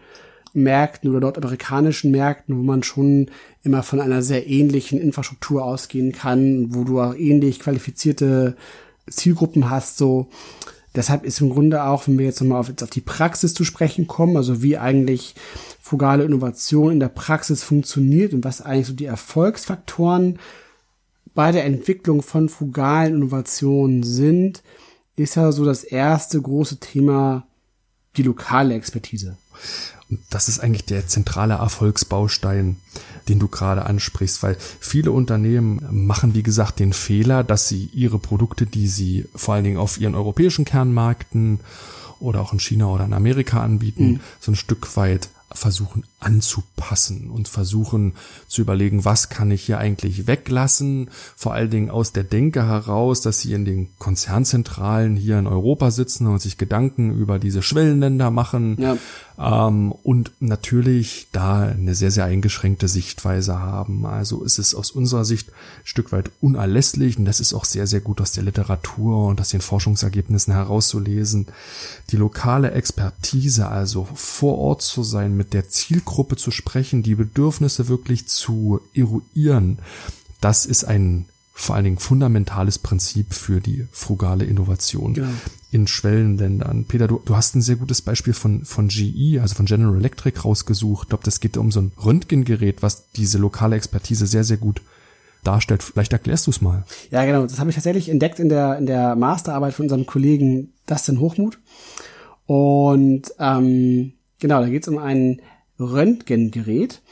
Märkten 0.53 1.11
oder 1.11 1.21
nordamerikanischen 1.21 2.11
Märkten, 2.11 2.57
wo 2.57 2.63
man 2.63 2.83
schon 2.83 3.31
immer 3.63 3.83
von 3.83 4.01
einer 4.01 4.23
sehr 4.23 4.47
ähnlichen 4.47 5.01
Infrastruktur 5.01 5.65
ausgehen 5.65 6.13
kann, 6.13 6.75
wo 6.75 6.85
du 6.85 7.01
auch 7.01 7.15
ähnlich 7.15 7.61
qualifizierte 7.61 8.57
Zielgruppen 9.09 9.71
hast, 9.71 9.99
so. 9.99 10.29
Deshalb 10.95 11.25
ist 11.25 11.41
im 11.41 11.51
Grunde 11.51 11.85
auch, 11.85 12.07
wenn 12.07 12.19
wir 12.19 12.25
jetzt 12.25 12.41
nochmal 12.41 12.61
auf, 12.61 12.71
auf 12.83 12.91
die 12.91 13.01
Praxis 13.01 13.53
zu 13.53 13.65
sprechen 13.65 14.07
kommen, 14.07 14.37
also 14.37 14.63
wie 14.63 14.79
eigentlich 14.79 15.35
frugale 15.81 16.25
Innovation 16.25 16.93
in 16.93 17.01
der 17.01 17.09
Praxis 17.09 17.63
funktioniert 17.63 18.33
und 18.33 18.45
was 18.45 18.61
eigentlich 18.61 18.87
so 18.87 18.93
die 18.93 19.07
Erfolgsfaktoren 19.07 20.39
bei 21.35 21.51
der 21.51 21.65
Entwicklung 21.65 22.23
von 22.23 22.49
frugalen 22.49 23.17
Innovationen 23.17 24.05
sind, 24.05 24.63
ist 25.17 25.35
ja 25.35 25.51
so 25.53 25.65
das 25.65 25.83
erste 25.83 26.41
große 26.41 26.79
Thema 26.79 27.47
die 28.17 28.23
lokale 28.23 28.75
Expertise. 28.75 29.37
Das 30.31 30.49
ist 30.49 30.61
eigentlich 30.61 30.85
der 30.85 31.07
zentrale 31.07 31.55
Erfolgsbaustein, 31.55 32.77
den 33.29 33.39
du 33.39 33.49
gerade 33.49 33.87
ansprichst, 33.87 34.43
weil 34.43 34.57
viele 34.81 35.13
Unternehmen 35.13 35.81
machen, 35.91 36.35
wie 36.35 36.43
gesagt, 36.43 36.79
den 36.79 36.93
Fehler, 36.93 37.45
dass 37.45 37.69
sie 37.69 37.91
ihre 37.93 38.19
Produkte, 38.19 38.67
die 38.67 38.89
sie 38.89 39.27
vor 39.35 39.55
allen 39.55 39.65
Dingen 39.65 39.79
auf 39.79 39.99
ihren 39.99 40.15
europäischen 40.15 40.65
Kernmärkten 40.65 41.61
oder 42.21 42.41
auch 42.41 42.53
in 42.53 42.61
China 42.61 42.87
oder 42.87 43.05
in 43.05 43.13
Amerika 43.13 43.63
anbieten, 43.63 44.05
mhm. 44.05 44.21
so 44.41 44.53
ein 44.53 44.57
Stück 44.57 44.97
weit 44.97 45.29
versuchen 45.55 46.05
anzupassen 46.19 47.31
und 47.31 47.49
versuchen 47.49 48.15
zu 48.49 48.61
überlegen, 48.61 49.05
was 49.05 49.29
kann 49.29 49.51
ich 49.51 49.63
hier 49.63 49.79
eigentlich 49.79 50.27
weglassen, 50.27 51.11
vor 51.37 51.55
allen 51.55 51.71
Dingen 51.71 51.91
aus 51.91 52.13
der 52.13 52.25
Denke 52.25 52.67
heraus, 52.67 53.21
dass 53.21 53.41
sie 53.41 53.53
in 53.53 53.65
den 53.65 53.89
Konzernzentralen 53.99 55.17
hier 55.17 55.39
in 55.39 55.47
Europa 55.47 55.91
sitzen 55.93 56.27
und 56.27 56.41
sich 56.41 56.59
Gedanken 56.59 57.17
über 57.17 57.39
diese 57.39 57.63
Schwellenländer 57.63 58.31
machen, 58.31 58.77
ja. 58.81 58.97
Ähm, 59.39 59.93
und 59.93 60.33
natürlich 60.41 61.29
da 61.33 61.63
eine 61.63 61.95
sehr, 61.95 62.11
sehr 62.11 62.25
eingeschränkte 62.25 62.89
Sichtweise 62.89 63.59
haben. 63.59 64.07
Also 64.07 64.45
ist 64.45 64.59
es 64.59 64.75
aus 64.75 64.91
unserer 64.91 65.25
Sicht 65.25 65.49
ein 65.49 65.55
Stück 65.85 66.13
weit 66.13 66.31
unerlässlich 66.41 67.19
und 67.19 67.25
das 67.25 67.41
ist 67.41 67.55
auch 67.55 67.65
sehr, 67.65 67.87
sehr 67.87 68.01
gut 68.01 68.21
aus 68.21 68.33
der 68.33 68.45
Literatur 68.45 69.27
und 69.27 69.41
aus 69.41 69.49
den 69.49 69.61
Forschungsergebnissen 69.61 70.53
herauszulesen. 70.53 71.47
Die 72.11 72.17
lokale 72.17 72.71
Expertise, 72.73 73.69
also 73.69 74.09
vor 74.15 74.59
Ort 74.59 74.83
zu 74.83 75.03
sein, 75.03 75.37
mit 75.37 75.53
der 75.53 75.69
Zielgruppe 75.69 76.37
zu 76.37 76.51
sprechen, 76.51 77.03
die 77.03 77.17
Bedürfnisse 77.17 77.89
wirklich 77.89 78.29
zu 78.29 78.81
eruieren, 78.95 79.79
das 80.41 80.67
ist 80.67 80.85
ein 80.85 81.27
vor 81.57 81.77
allen 81.77 81.85
Dingen 81.85 81.99
fundamentales 81.99 82.81
Prinzip 82.81 83.33
für 83.33 83.61
die 83.61 83.87
frugale 83.93 84.45
Innovation 84.45 85.15
genau. 85.15 85.29
In 85.75 85.89
Schwellenländern. 85.89 86.85
Peter, 86.85 87.09
du, 87.09 87.21
du 87.25 87.35
hast 87.35 87.57
ein 87.57 87.61
sehr 87.61 87.75
gutes 87.75 88.01
Beispiel 88.01 88.33
von, 88.33 88.65
von 88.65 88.87
GE, 88.87 89.41
also 89.41 89.57
von 89.57 89.67
General 89.67 89.97
Electric 89.97 90.41
rausgesucht. 90.41 91.05
Ich 91.05 91.09
glaube, 91.09 91.25
das 91.25 91.41
geht 91.41 91.57
um 91.57 91.73
so 91.73 91.81
ein 91.81 91.93
Röntgengerät, 92.03 92.81
was 92.81 93.11
diese 93.11 93.39
lokale 93.39 93.75
Expertise 93.75 94.27
sehr, 94.27 94.45
sehr 94.45 94.57
gut 94.57 94.83
darstellt. 95.43 95.83
Vielleicht 95.83 96.13
erklärst 96.13 96.47
du 96.47 96.53
es 96.53 96.63
mal. 96.63 96.85
Ja, 97.11 97.25
genau. 97.25 97.43
Das 97.43 97.59
habe 97.59 97.71
ich 97.71 97.75
tatsächlich 97.75 98.09
entdeckt 98.09 98.39
in 98.39 98.49
der, 98.49 98.79
in 98.79 98.87
der 98.87 99.17
Masterarbeit 99.17 99.75
von 99.75 99.87
unserem 99.87 100.07
Kollegen 100.07 100.73
Dustin 100.87 101.19
Hochmut. 101.19 101.59
Und 102.47 103.35
ähm, 103.41 104.13
genau, 104.39 104.61
da 104.61 104.69
geht 104.69 104.83
es 104.83 104.89
um 104.89 104.99
ein 104.99 105.43
Röntgengerät. 105.81 107.03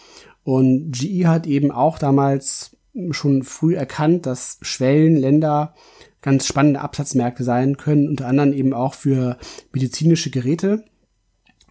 Und 0.44 0.92
GE 0.92 1.26
hat 1.26 1.48
eben 1.48 1.72
auch 1.72 1.98
damals 1.98 2.76
schon 3.10 3.42
früh 3.42 3.74
erkannt, 3.74 4.26
dass 4.26 4.58
Schwellenländer 4.62 5.74
ganz 6.22 6.46
spannende 6.46 6.80
Absatzmärkte 6.80 7.44
sein 7.44 7.76
können, 7.76 8.08
unter 8.08 8.26
anderem 8.26 8.52
eben 8.52 8.72
auch 8.72 8.94
für 8.94 9.36
medizinische 9.72 10.30
Geräte 10.30 10.84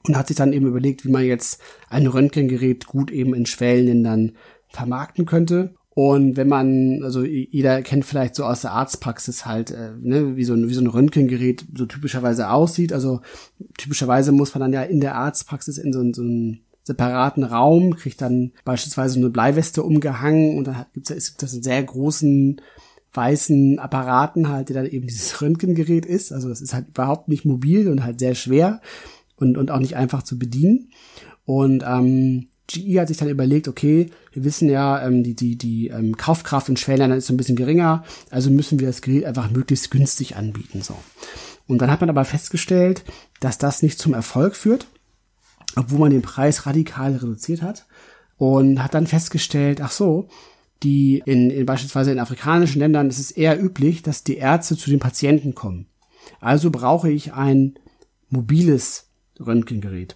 und 0.08 0.18
hat 0.18 0.28
sich 0.28 0.38
dann 0.38 0.54
eben 0.54 0.68
überlegt, 0.68 1.06
wie 1.06 1.12
man 1.12 1.24
jetzt 1.24 1.62
ein 1.90 2.08
Röntgengerät 2.08 2.86
gut 2.86 3.12
eben 3.12 3.34
in 3.34 3.46
Schwellenländern 3.46 4.34
vermarkten 4.70 5.26
könnte. 5.26 5.76
Und 5.94 6.38
wenn 6.38 6.48
man, 6.48 7.02
also 7.04 7.24
jeder 7.24 7.82
kennt 7.82 8.06
vielleicht 8.06 8.36
so 8.36 8.46
aus 8.46 8.62
der 8.62 8.72
Arztpraxis 8.72 9.46
halt, 9.46 9.72
äh, 9.72 9.92
ne, 10.00 10.38
wie 10.38 10.46
so, 10.46 10.54
ein, 10.54 10.70
wie 10.70 10.74
so 10.74 10.82
ein 10.82 10.88
Röntgengerät 10.88 11.66
so 11.76 11.86
typischerweise 11.86 12.50
aussieht. 12.50 12.94
Also 12.94 13.22
typischerweise 13.78 14.32
muss 14.32 14.56
man 14.56 14.62
dann 14.62 14.74
ja 14.74 14.84
in 14.84 15.02
der 15.02 15.16
Arztpraxis 15.16 15.78
in 15.78 15.92
so, 15.92 16.02
so 16.14 16.24
ein 16.24 16.62
separaten 16.84 17.44
Raum, 17.44 17.96
kriegt 17.96 18.22
dann 18.22 18.54
beispielsweise 18.64 19.20
eine 19.20 19.30
Bleiweste 19.30 19.84
umgehangen 19.84 20.58
und 20.58 20.66
dann 20.66 20.86
gibt 20.94 21.12
es 21.12 21.36
das 21.36 21.54
einen 21.54 21.64
sehr 21.64 21.84
großen 21.84 22.62
weißen 23.14 23.80
Apparaten 23.80 24.50
halt, 24.50 24.70
der 24.70 24.84
dann 24.84 24.92
eben 24.92 25.08
dieses 25.08 25.42
Röntgengerät 25.42 26.06
ist. 26.06 26.32
Also 26.32 26.50
das 26.50 26.62
ist 26.62 26.74
halt 26.74 26.90
überhaupt 26.90 27.28
nicht 27.28 27.46
mobil 27.46 27.88
und 27.90 28.04
halt 28.04 28.20
sehr 28.20 28.36
schwer 28.36 28.82
und, 29.36 29.58
und 29.58 29.72
auch 29.72 29.80
nicht 29.80 29.96
einfach 29.96 30.24
zu 30.24 30.40
bedienen. 30.40 30.90
Und 31.46 31.84
ähm, 31.86 32.48
GE 32.68 33.00
hat 33.02 33.10
sich 33.10 33.18
dann 33.18 33.30
überlegt, 33.30 33.68
okay, 33.68 34.10
wir 34.32 34.44
wissen 34.44 34.70
ja, 34.70 35.06
ähm, 35.06 35.24
die, 35.24 35.36
die, 35.36 35.58
die 35.58 35.88
ähm, 35.88 36.16
Kaufkraft 36.16 36.70
in 36.70 36.78
Schwellenländern 36.78 37.18
ist 37.18 37.28
so 37.28 37.34
ein 37.34 37.38
bisschen 37.38 37.58
geringer, 37.58 38.04
also 38.30 38.50
müssen 38.50 38.80
wir 38.80 38.88
das 38.88 39.02
Gerät 39.02 39.26
einfach 39.26 39.52
möglichst 39.52 39.92
günstig 39.92 40.38
anbieten. 40.38 40.82
So. 40.82 40.96
Und 41.68 41.82
dann 41.82 41.92
hat 41.92 42.00
man 42.00 42.10
aber 42.10 42.24
festgestellt, 42.24 43.04
dass 43.42 43.58
das 43.58 43.84
nicht 43.84 44.00
zum 44.00 44.14
Erfolg 44.14 44.56
führt 44.56 44.88
obwohl 45.76 46.00
man 46.00 46.12
den 46.12 46.22
Preis 46.22 46.66
radikal 46.66 47.14
reduziert 47.14 47.62
hat 47.62 47.86
und 48.38 48.84
hat 48.84 48.94
dann 48.94 49.08
festgestellt, 49.08 49.82
ach 49.82 49.92
so, 49.92 50.28
die 50.84 51.22
in, 51.26 51.50
in 51.50 51.66
beispielsweise 51.66 52.12
in 52.12 52.20
afrikanischen 52.20 52.80
Ländern 52.80 53.10
ist 53.10 53.20
es 53.20 53.32
eher 53.32 53.62
üblich, 53.62 54.02
dass 54.02 54.24
die 54.24 54.38
Ärzte 54.38 54.78
zu 54.78 54.90
den 54.90 55.00
Patienten 55.00 55.54
kommen. 55.54 55.88
Also 56.40 56.72
brauche 56.72 57.10
ich 57.10 57.34
ein 57.34 57.78
mobiles 58.30 59.10
Röntgengerät. 59.40 60.16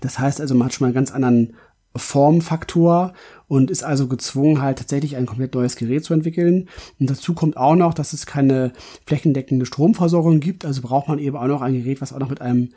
Das 0.00 0.18
heißt 0.18 0.40
also, 0.40 0.54
man 0.54 0.66
hat 0.66 0.74
schon 0.74 0.84
mal 0.84 0.88
einen 0.88 0.94
ganz 0.94 1.10
anderen 1.10 1.54
Formfaktor 1.96 3.14
und 3.48 3.70
ist 3.70 3.82
also 3.82 4.06
gezwungen, 4.06 4.60
halt 4.60 4.78
tatsächlich 4.78 5.16
ein 5.16 5.26
komplett 5.26 5.54
neues 5.54 5.76
Gerät 5.76 6.04
zu 6.04 6.14
entwickeln. 6.14 6.68
Und 7.00 7.10
dazu 7.10 7.34
kommt 7.34 7.56
auch 7.56 7.74
noch, 7.74 7.94
dass 7.94 8.12
es 8.12 8.26
keine 8.26 8.72
flächendeckende 9.06 9.66
Stromversorgung 9.66 10.38
gibt. 10.40 10.64
Also 10.64 10.82
braucht 10.82 11.08
man 11.08 11.18
eben 11.18 11.36
auch 11.36 11.46
noch 11.46 11.62
ein 11.62 11.74
Gerät, 11.74 12.00
was 12.00 12.12
auch 12.12 12.18
noch 12.18 12.30
mit 12.30 12.40
einem 12.40 12.70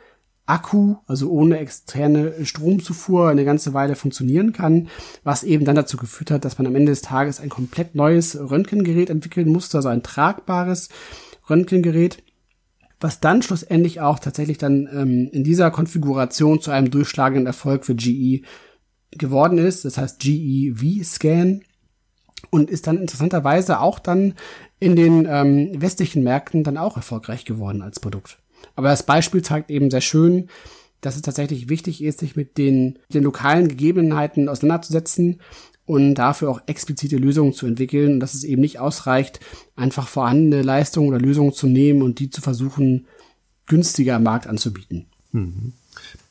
Akku, 0.46 0.96
also 1.06 1.30
ohne 1.30 1.58
externe 1.58 2.44
Stromzufuhr, 2.44 3.28
eine 3.28 3.44
ganze 3.44 3.74
Weile 3.74 3.94
funktionieren 3.94 4.52
kann, 4.52 4.88
was 5.22 5.44
eben 5.44 5.64
dann 5.64 5.76
dazu 5.76 5.96
geführt 5.96 6.30
hat, 6.30 6.44
dass 6.44 6.58
man 6.58 6.66
am 6.66 6.74
Ende 6.74 6.90
des 6.92 7.02
Tages 7.02 7.40
ein 7.40 7.48
komplett 7.48 7.94
neues 7.94 8.36
Röntgengerät 8.38 9.08
entwickeln 9.08 9.48
musste, 9.48 9.78
also 9.78 9.88
ein 9.88 10.02
tragbares 10.02 10.88
Röntgengerät, 11.48 12.22
was 13.00 13.20
dann 13.20 13.42
schlussendlich 13.42 14.00
auch 14.00 14.18
tatsächlich 14.18 14.58
dann 14.58 14.88
ähm, 14.92 15.28
in 15.32 15.44
dieser 15.44 15.70
Konfiguration 15.70 16.60
zu 16.60 16.70
einem 16.70 16.90
durchschlagenden 16.90 17.46
Erfolg 17.46 17.84
für 17.84 17.94
GE 17.94 18.42
geworden 19.12 19.58
ist. 19.58 19.84
Das 19.84 19.98
heißt 19.98 20.20
GE 20.20 20.74
V-Scan 20.74 21.60
und 22.50 22.70
ist 22.70 22.86
dann 22.86 22.98
interessanterweise 22.98 23.80
auch 23.80 23.98
dann 23.98 24.34
in 24.80 24.96
den 24.96 25.26
ähm, 25.28 25.80
westlichen 25.80 26.24
Märkten 26.24 26.64
dann 26.64 26.78
auch 26.78 26.96
erfolgreich 26.96 27.44
geworden 27.44 27.82
als 27.82 28.00
Produkt. 28.00 28.41
Aber 28.74 28.88
das 28.88 29.04
Beispiel 29.04 29.42
zeigt 29.42 29.70
eben 29.70 29.90
sehr 29.90 30.00
schön, 30.00 30.48
dass 31.00 31.16
es 31.16 31.22
tatsächlich 31.22 31.68
wichtig 31.68 32.02
ist, 32.02 32.20
sich 32.20 32.36
mit 32.36 32.58
den, 32.58 32.98
den 33.12 33.24
lokalen 33.24 33.68
Gegebenheiten 33.68 34.48
auseinanderzusetzen 34.48 35.40
und 35.84 36.14
dafür 36.14 36.48
auch 36.50 36.60
explizite 36.66 37.16
Lösungen 37.16 37.52
zu 37.52 37.66
entwickeln 37.66 38.14
und 38.14 38.20
dass 38.20 38.34
es 38.34 38.44
eben 38.44 38.62
nicht 38.62 38.78
ausreicht, 38.78 39.40
einfach 39.74 40.06
vorhandene 40.06 40.62
Leistungen 40.62 41.08
oder 41.08 41.18
Lösungen 41.18 41.52
zu 41.52 41.66
nehmen 41.66 42.02
und 42.02 42.20
die 42.20 42.30
zu 42.30 42.40
versuchen, 42.40 43.06
günstiger 43.66 44.16
am 44.16 44.22
Markt 44.22 44.46
anzubieten. 44.46 45.06
Mhm. 45.32 45.72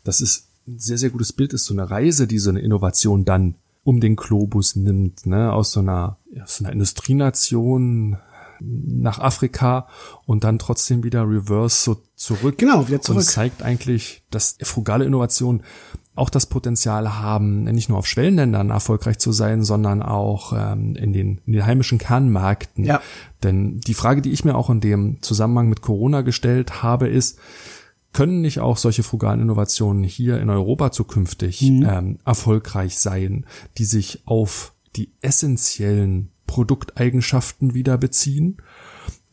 Das 0.03 0.21
ist 0.21 0.47
ein 0.67 0.79
sehr, 0.79 0.97
sehr 0.97 1.09
gutes 1.09 1.33
Bild, 1.33 1.53
ist 1.53 1.65
so 1.65 1.73
eine 1.73 1.89
Reise, 1.89 2.27
die 2.27 2.39
so 2.39 2.49
eine 2.49 2.61
Innovation 2.61 3.25
dann 3.25 3.55
um 3.83 3.99
den 3.99 4.15
Globus 4.15 4.75
nimmt, 4.75 5.25
ne, 5.25 5.51
aus 5.51 5.71
so 5.71 5.79
einer, 5.79 6.17
aus 6.41 6.57
so 6.57 6.63
einer 6.63 6.73
Industrienation 6.73 8.17
nach 8.63 9.19
Afrika 9.19 9.87
und 10.25 10.43
dann 10.43 10.59
trotzdem 10.59 11.03
wieder 11.03 11.27
reverse 11.27 11.83
so 11.83 11.97
zurück. 12.15 12.57
Genau, 12.57 12.87
wieder 12.87 13.01
zurück. 13.01 13.19
Und 13.19 13.25
zeigt 13.25 13.63
eigentlich, 13.63 14.23
dass 14.29 14.57
frugale 14.61 15.05
Innovationen 15.05 15.63
auch 16.13 16.29
das 16.29 16.45
Potenzial 16.45 17.19
haben, 17.19 17.63
nicht 17.63 17.89
nur 17.89 17.97
auf 17.97 18.05
Schwellenländern 18.05 18.69
erfolgreich 18.69 19.17
zu 19.17 19.31
sein, 19.31 19.63
sondern 19.63 20.01
auch 20.01 20.53
ähm, 20.55 20.95
in, 20.95 21.13
den, 21.13 21.41
in 21.45 21.53
den 21.53 21.65
heimischen 21.65 21.97
Kernmärkten. 21.97 22.83
Ja. 22.83 23.01
Denn 23.43 23.79
die 23.79 23.93
Frage, 23.93 24.21
die 24.21 24.31
ich 24.31 24.43
mir 24.43 24.55
auch 24.55 24.69
in 24.69 24.81
dem 24.81 25.21
Zusammenhang 25.21 25.69
mit 25.69 25.81
Corona 25.81 26.21
gestellt 26.21 26.83
habe, 26.83 27.07
ist, 27.07 27.39
können 28.13 28.41
nicht 28.41 28.59
auch 28.59 28.77
solche 28.77 29.03
frugalen 29.03 29.41
Innovationen 29.41 30.03
hier 30.03 30.39
in 30.41 30.49
Europa 30.49 30.91
zukünftig 30.91 31.61
mhm. 31.61 31.87
ähm, 31.89 32.19
erfolgreich 32.25 32.99
sein, 32.99 33.45
die 33.77 33.85
sich 33.85 34.23
auf 34.25 34.73
die 34.97 35.13
essentiellen 35.21 36.31
Produkteigenschaften 36.51 37.73
wieder 37.73 37.97
beziehen? 37.97 38.57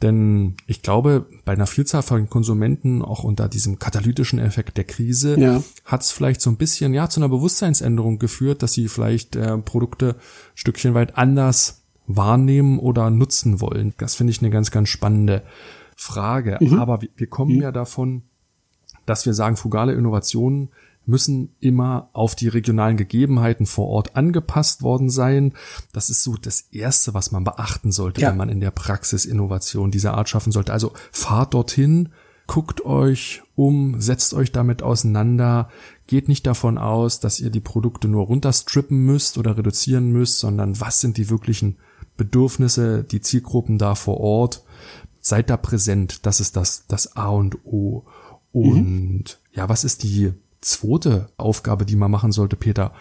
Denn 0.03 0.55
ich 0.69 0.83
glaube, 0.83 1.27
bei 1.45 1.53
einer 1.53 1.67
Vielzahl 1.67 2.03
von 2.03 2.31
Konsumenten, 2.31 3.03
auch 3.03 3.25
unter 3.25 3.49
diesem 3.49 3.81
katalytischen 3.81 4.39
Effekt 4.39 4.77
der 4.77 4.85
Krise, 4.85 5.37
ja. 5.37 5.61
hat 5.85 6.03
es 6.03 6.13
vielleicht 6.13 6.41
so 6.41 6.49
ein 6.49 6.57
bisschen 6.57 6.95
ja 6.95 7.09
zu 7.09 7.19
einer 7.19 7.29
Bewusstseinsänderung 7.29 8.21
geführt, 8.21 8.63
dass 8.63 8.73
sie 8.73 8.87
vielleicht 8.87 9.35
äh, 9.35 9.59
Produkte 9.59 10.15
Stückchen 10.55 10.95
weit 10.95 11.19
anders 11.19 11.83
wahrnehmen 12.07 12.79
oder 12.79 13.11
nutzen 13.11 13.61
wollen. 13.61 13.95
Das 13.99 14.15
finde 14.15 14.31
ich 14.31 14.41
eine 14.41 14.51
ganz, 14.51 14.71
ganz 14.71 14.89
spannende 14.89 15.43
Frage. 15.97 16.59
Mhm. 16.61 16.79
Aber 16.79 17.03
wir, 17.03 17.09
wir 17.17 17.27
kommen 17.27 17.57
mhm. 17.57 17.63
ja 17.63 17.73
davon, 17.73 18.23
dass 19.07 19.27
wir 19.27 19.35
sagen, 19.35 19.57
frugale 19.57 19.95
Innovationen 19.95 20.69
müssen 21.09 21.55
immer 21.59 22.11
auf 22.13 22.35
die 22.35 22.49
regionalen 22.49 22.97
Gegebenheiten 22.97 23.67
vor 23.67 23.89
Ort 23.89 24.15
angepasst 24.15 24.83
worden 24.83 25.11
sein. 25.11 25.55
Das 25.93 26.11
ist 26.11 26.23
so 26.23 26.37
das 26.37 26.69
Erste, 26.71 27.15
was 27.15 27.33
man 27.33 27.45
beachten 27.45 27.91
sollte, 27.93 28.21
ja. 28.21 28.31
wenn 28.31 28.37
man 28.37 28.51
in 28.51 28.61
der 28.61 28.71
Praxis 28.71 29.25
Innovation 29.25 29.91
dieser 29.91 30.15
Art 30.15 30.29
schaffen 30.29 30.53
sollte. 30.53 30.73
Also 30.73 30.93
fahrt 31.11 31.55
dorthin, 31.55 32.11
guckt 32.47 32.85
euch 32.85 33.43
um, 33.57 34.01
setzt 34.01 34.35
euch 34.35 34.53
damit 34.53 34.83
auseinander, 34.83 35.71
geht 36.07 36.29
nicht 36.29 36.47
davon 36.47 36.79
aus, 36.79 37.21
dass 37.21 37.41
ihr 37.41 37.51
die 37.51 37.61
Produkte 37.61 38.07
nur 38.07 38.27
runterstrippen 38.27 38.99
müsst 38.99 39.39
oder 39.39 39.57
reduzieren 39.57 40.11
müsst, 40.11 40.39
sondern 40.39 40.79
was 40.81 41.01
sind 41.01 41.17
die 41.17 41.31
wirklichen 41.31 41.77
Bedürfnisse, 42.17 43.03
die 43.03 43.21
Zielgruppen 43.23 43.79
da 43.79 43.95
vor 43.95 44.21
Ort. 44.21 44.63
Seid 45.21 45.51
da 45.51 45.57
präsent, 45.57 46.27
das 46.27 46.41
ist 46.41 46.57
das, 46.57 46.85
das 46.87 47.17
A 47.17 47.29
und 47.29 47.65
O. 47.65 48.05
Und 48.53 48.75
mhm. 48.75 49.25
ja, 49.53 49.69
was 49.69 49.85
ist 49.85 50.03
die 50.03 50.33
zweite 50.61 51.29
Aufgabe, 51.37 51.85
die 51.85 51.97
man 51.97 52.11
machen 52.11 52.33
sollte, 52.33 52.57
Peter, 52.57 52.93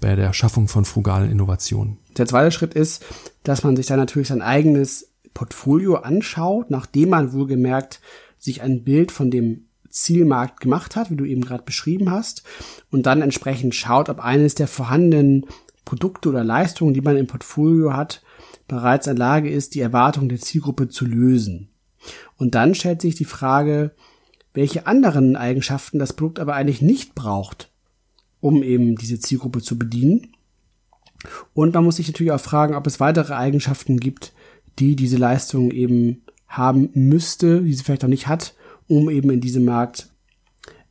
bei 0.00 0.16
der 0.16 0.32
Schaffung 0.32 0.68
von 0.68 0.84
frugalen 0.84 1.30
Innovationen? 1.30 1.98
Der 2.16 2.26
zweite 2.26 2.50
Schritt 2.50 2.74
ist, 2.74 3.04
dass 3.42 3.62
man 3.64 3.76
sich 3.76 3.86
dann 3.86 3.98
natürlich 3.98 4.28
sein 4.28 4.42
eigenes 4.42 5.10
Portfolio 5.32 5.96
anschaut, 5.96 6.70
nachdem 6.70 7.10
man 7.10 7.32
wohlgemerkt 7.32 8.00
sich 8.38 8.62
ein 8.62 8.84
Bild 8.84 9.10
von 9.10 9.30
dem 9.30 9.66
Zielmarkt 9.88 10.60
gemacht 10.60 10.96
hat, 10.96 11.10
wie 11.10 11.16
du 11.16 11.24
eben 11.24 11.42
gerade 11.42 11.62
beschrieben 11.62 12.10
hast, 12.10 12.42
und 12.90 13.06
dann 13.06 13.22
entsprechend 13.22 13.74
schaut, 13.74 14.08
ob 14.08 14.20
eines 14.20 14.54
der 14.54 14.68
vorhandenen 14.68 15.46
Produkte 15.84 16.28
oder 16.28 16.44
Leistungen, 16.44 16.94
die 16.94 17.00
man 17.00 17.16
im 17.16 17.26
Portfolio 17.26 17.94
hat, 17.94 18.22
bereits 18.66 19.06
in 19.06 19.16
Lage 19.16 19.50
ist, 19.50 19.74
die 19.74 19.80
Erwartungen 19.80 20.28
der 20.28 20.40
Zielgruppe 20.40 20.88
zu 20.88 21.04
lösen. 21.04 21.68
Und 22.36 22.54
dann 22.54 22.74
stellt 22.74 23.02
sich 23.02 23.14
die 23.14 23.24
Frage, 23.24 23.92
welche 24.54 24.86
anderen 24.86 25.36
Eigenschaften 25.36 25.98
das 25.98 26.12
Produkt 26.14 26.38
aber 26.38 26.54
eigentlich 26.54 26.80
nicht 26.80 27.14
braucht, 27.14 27.70
um 28.40 28.62
eben 28.62 28.96
diese 28.96 29.18
Zielgruppe 29.18 29.60
zu 29.60 29.78
bedienen. 29.78 30.28
Und 31.52 31.74
man 31.74 31.84
muss 31.84 31.96
sich 31.96 32.06
natürlich 32.06 32.32
auch 32.32 32.40
fragen, 32.40 32.74
ob 32.74 32.86
es 32.86 33.00
weitere 33.00 33.34
Eigenschaften 33.34 33.98
gibt, 33.98 34.32
die 34.78 34.96
diese 34.96 35.16
Leistung 35.16 35.70
eben 35.70 36.22
haben 36.48 36.90
müsste, 36.94 37.62
die 37.62 37.74
sie 37.74 37.82
vielleicht 37.82 38.04
auch 38.04 38.08
nicht 38.08 38.28
hat, 38.28 38.54
um 38.86 39.10
eben 39.10 39.30
in 39.30 39.40
diesem 39.40 39.64
Markt 39.64 40.10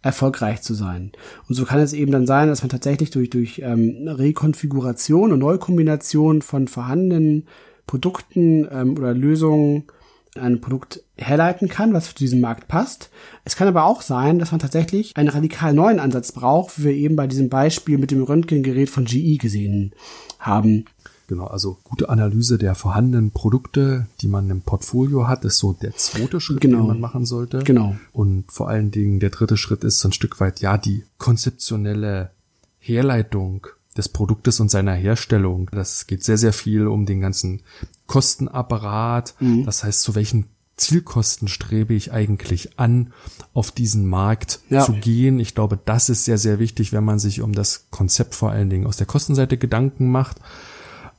erfolgreich 0.02 0.62
zu 0.62 0.73
sein. 0.73 1.13
Und 1.47 1.56
so 1.56 1.63
kann 1.63 1.80
es 1.80 1.93
eben 1.93 2.12
dann 2.12 2.28
sein, 2.28 2.49
dass 2.49 2.62
man 2.62 2.69
tatsächlich 2.69 3.12
durch, 3.12 3.30
durch 3.30 3.62
ähm, 3.63 4.08
Rekonfiguration 4.08 5.32
und 5.32 5.39
Neukombination 5.39 6.41
von 6.41 6.67
vorhandenen 6.67 7.47
Produkten 7.88 8.67
ähm, 8.69 8.97
oder 8.97 9.13
Lösungen 9.13 9.86
ein 10.35 10.61
Produkt 10.61 11.03
herleiten 11.15 11.67
kann, 11.67 11.93
was 11.93 12.07
für 12.07 12.15
diesen 12.15 12.41
Markt 12.41 12.67
passt. 12.67 13.09
Es 13.45 13.55
kann 13.55 13.67
aber 13.67 13.85
auch 13.85 14.01
sein, 14.01 14.39
dass 14.39 14.51
man 14.51 14.59
tatsächlich 14.59 15.15
einen 15.15 15.29
radikal 15.29 15.73
neuen 15.73 15.99
Ansatz 15.99 16.31
braucht, 16.31 16.79
wie 16.79 16.85
wir 16.85 16.93
eben 16.93 17.15
bei 17.15 17.27
diesem 17.27 17.49
Beispiel 17.49 17.97
mit 17.97 18.11
dem 18.11 18.23
Röntgengerät 18.23 18.89
von 18.89 19.05
GE 19.05 19.37
gesehen 19.37 19.93
haben. 20.39 20.85
Genau, 21.27 21.45
also 21.45 21.77
gute 21.83 22.09
Analyse 22.09 22.57
der 22.57 22.75
vorhandenen 22.75 23.31
Produkte, 23.31 24.07
die 24.21 24.27
man 24.27 24.49
im 24.49 24.61
Portfolio 24.61 25.27
hat, 25.27 25.45
ist 25.45 25.57
so 25.57 25.73
der 25.73 25.95
zweite 25.95 26.41
Schritt, 26.41 26.61
genau. 26.61 26.79
den 26.79 26.87
man 26.87 26.99
machen 26.99 27.25
sollte. 27.25 27.59
Genau. 27.59 27.95
Und 28.11 28.51
vor 28.51 28.69
allen 28.69 28.91
Dingen 28.91 29.19
der 29.19 29.29
dritte 29.29 29.55
Schritt 29.55 29.83
ist 29.83 29.99
so 29.99 30.09
ein 30.09 30.13
Stück 30.13 30.39
weit, 30.39 30.59
ja, 30.59 30.77
die 30.77 31.05
konzeptionelle 31.17 32.31
Herleitung 32.79 33.67
des 33.97 34.10
Produktes 34.10 34.60
und 34.60 34.69
seiner 34.69 34.93
Herstellung. 34.93 35.69
Das 35.71 36.08
geht 36.08 36.23
sehr, 36.23 36.38
sehr 36.38 36.53
viel 36.53 36.88
um 36.88 37.06
den 37.06 37.21
ganzen 37.21 37.62
Kostenapparat. 38.08 39.36
Mhm. 39.39 39.65
Das 39.65 39.84
heißt, 39.84 40.01
zu 40.01 40.15
welchen 40.15 40.45
Zielkosten 40.75 41.47
strebe 41.47 41.93
ich 41.93 42.12
eigentlich 42.12 42.79
an, 42.79 43.13
auf 43.53 43.71
diesen 43.71 44.08
Markt 44.08 44.60
ja. 44.69 44.84
zu 44.84 44.93
gehen. 44.93 45.39
Ich 45.39 45.53
glaube, 45.53 45.77
das 45.84 46.10
ist 46.10 46.25
sehr, 46.25 46.38
sehr 46.38 46.60
wichtig, 46.60 46.91
wenn 46.91 47.03
man 47.03 47.19
sich 47.19 47.41
um 47.41 47.53
das 47.53 47.86
Konzept 47.91 48.34
vor 48.34 48.51
allen 48.51 48.69
Dingen 48.69 48.88
aus 48.88 48.97
der 48.97 49.06
Kostenseite 49.06 49.58
Gedanken 49.58 50.10
macht. 50.10 50.38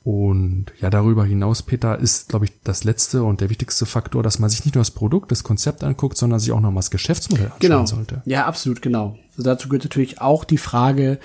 Und 0.02 0.66
ja, 0.80 0.90
darüber 0.90 1.24
hinaus, 1.24 1.62
Peter, 1.62 1.98
ist, 1.98 2.28
glaube 2.28 2.44
ich, 2.44 2.52
das 2.62 2.84
letzte 2.84 3.22
und 3.22 3.40
der 3.40 3.48
wichtigste 3.48 3.86
Faktor, 3.86 4.22
dass 4.22 4.38
man 4.38 4.50
sich 4.50 4.64
nicht 4.66 4.74
nur 4.74 4.82
das 4.82 4.90
Produkt, 4.90 5.32
das 5.32 5.44
Konzept 5.44 5.82
anguckt, 5.82 6.18
sondern 6.18 6.40
sich 6.40 6.52
auch 6.52 6.60
noch 6.60 6.70
mal 6.70 6.80
das 6.80 6.90
Geschäftsmodell 6.90 7.46
anschauen 7.46 7.60
genau. 7.60 7.86
sollte. 7.86 8.22
Ja, 8.26 8.44
absolut, 8.44 8.82
genau. 8.82 9.16
Also 9.30 9.44
dazu 9.48 9.68
gehört 9.68 9.84
natürlich 9.84 10.20
auch 10.20 10.44
die 10.44 10.58
Frage, 10.58 11.18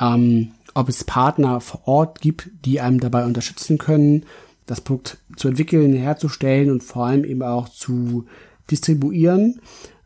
ähm, 0.00 0.50
ob 0.76 0.90
es 0.90 1.04
Partner 1.04 1.60
vor 1.60 1.88
Ort 1.88 2.20
gibt, 2.20 2.50
die 2.66 2.80
einem 2.80 3.00
dabei 3.00 3.24
unterstützen 3.24 3.78
können, 3.78 4.26
das 4.66 4.82
Produkt 4.82 5.16
zu 5.36 5.48
entwickeln, 5.48 5.94
herzustellen 5.94 6.70
und 6.70 6.82
vor 6.82 7.06
allem 7.06 7.24
eben 7.24 7.42
auch 7.42 7.70
zu 7.70 8.26
distribuieren, 8.70 9.60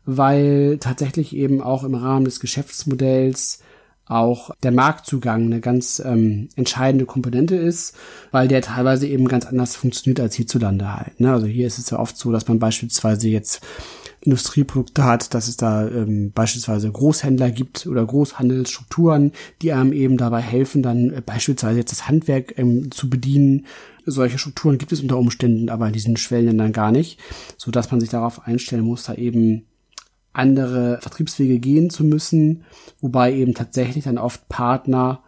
weil 0.05 0.77
tatsächlich 0.79 1.35
eben 1.35 1.61
auch 1.61 1.83
im 1.83 1.93
Rahmen 1.93 2.23
des 2.23 2.39
Geschäftsmodells 2.39 3.59
auch 4.05 4.51
der 4.63 4.71
Marktzugang 4.71 5.43
eine 5.45 5.59
ganz 5.59 6.01
ähm, 6.05 6.47
entscheidende 6.55 7.05
Komponente 7.05 7.55
ist, 7.55 7.95
weil 8.31 8.47
der 8.47 8.61
teilweise 8.61 9.07
eben 9.07 9.27
ganz 9.27 9.45
anders 9.45 9.75
funktioniert 9.75 10.21
als 10.21 10.35
hierzulande 10.35 10.93
halt. 10.93 11.19
Ne? 11.19 11.33
Also 11.33 11.47
hier 11.47 11.67
ist 11.67 11.79
es 11.79 11.89
ja 11.89 11.99
oft 11.99 12.17
so, 12.17 12.31
dass 12.31 12.47
man 12.47 12.59
beispielsweise 12.59 13.27
jetzt 13.27 13.61
Industrieprodukte 14.21 15.03
hat, 15.03 15.33
dass 15.33 15.47
es 15.47 15.57
da 15.57 15.87
ähm, 15.87 16.31
beispielsweise 16.31 16.91
Großhändler 16.91 17.49
gibt 17.49 17.87
oder 17.87 18.05
Großhandelsstrukturen, 18.05 19.31
die 19.61 19.73
einem 19.73 19.93
eben 19.93 20.17
dabei 20.17 20.41
helfen, 20.41 20.83
dann 20.83 21.11
äh, 21.11 21.21
beispielsweise 21.25 21.79
jetzt 21.79 21.91
das 21.91 22.07
Handwerk 22.07 22.57
ähm, 22.57 22.91
zu 22.91 23.09
bedienen. 23.09 23.65
Solche 24.05 24.37
Strukturen 24.37 24.77
gibt 24.77 24.91
es 24.91 25.01
unter 25.01 25.17
Umständen 25.17 25.69
aber 25.69 25.87
in 25.87 25.93
diesen 25.93 26.17
Schwellenländern 26.17 26.71
gar 26.71 26.91
nicht, 26.91 27.19
so 27.57 27.71
dass 27.71 27.89
man 27.89 27.99
sich 27.99 28.09
darauf 28.09 28.45
einstellen 28.47 28.85
muss, 28.85 29.03
da 29.03 29.15
eben 29.15 29.65
andere 30.33 30.99
Vertriebswege 31.01 31.59
gehen 31.59 31.89
zu 31.89 32.03
müssen, 32.03 32.63
wobei 33.01 33.33
eben 33.33 33.53
tatsächlich 33.53 34.03
dann 34.03 34.17
oft 34.17 34.47
Partner, 34.49 35.23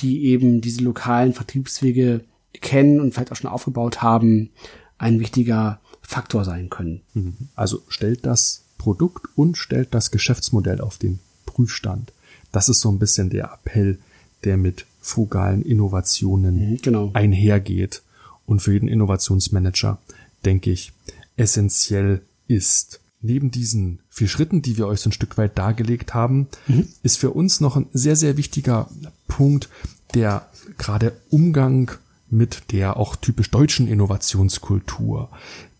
die 0.00 0.24
eben 0.26 0.60
diese 0.60 0.82
lokalen 0.82 1.32
Vertriebswege 1.32 2.24
kennen 2.52 3.00
und 3.00 3.14
vielleicht 3.14 3.32
auch 3.32 3.36
schon 3.36 3.50
aufgebaut 3.50 4.02
haben, 4.02 4.50
ein 4.98 5.20
wichtiger 5.20 5.80
Faktor 6.08 6.42
sein 6.42 6.70
können. 6.70 7.02
Mhm. 7.12 7.34
Also 7.54 7.82
stellt 7.88 8.24
das 8.24 8.62
Produkt 8.78 9.26
und 9.36 9.58
stellt 9.58 9.92
das 9.92 10.10
Geschäftsmodell 10.10 10.80
auf 10.80 10.96
den 10.96 11.18
Prüfstand. 11.44 12.14
Das 12.50 12.70
ist 12.70 12.80
so 12.80 12.90
ein 12.90 12.98
bisschen 12.98 13.28
der 13.28 13.52
Appell, 13.52 13.98
der 14.42 14.56
mit 14.56 14.86
frugalen 15.02 15.60
Innovationen 15.60 16.70
mhm, 16.70 16.76
genau. 16.78 17.10
einhergeht 17.12 18.00
und 18.46 18.60
für 18.60 18.72
jeden 18.72 18.88
Innovationsmanager, 18.88 19.98
denke 20.46 20.70
ich, 20.70 20.92
essentiell 21.36 22.22
ist. 22.46 23.00
Neben 23.20 23.50
diesen 23.50 23.98
vier 24.08 24.28
Schritten, 24.28 24.62
die 24.62 24.78
wir 24.78 24.86
euch 24.86 25.00
so 25.00 25.10
ein 25.10 25.12
Stück 25.12 25.36
weit 25.36 25.58
dargelegt 25.58 26.14
haben, 26.14 26.46
mhm. 26.68 26.88
ist 27.02 27.18
für 27.18 27.32
uns 27.32 27.60
noch 27.60 27.76
ein 27.76 27.86
sehr, 27.92 28.16
sehr 28.16 28.38
wichtiger 28.38 28.88
Punkt 29.26 29.68
der 30.14 30.48
gerade 30.78 31.12
Umgang 31.28 31.90
mit 32.30 32.72
der 32.72 32.96
auch 32.96 33.16
typisch 33.16 33.50
deutschen 33.50 33.88
Innovationskultur. 33.88 35.30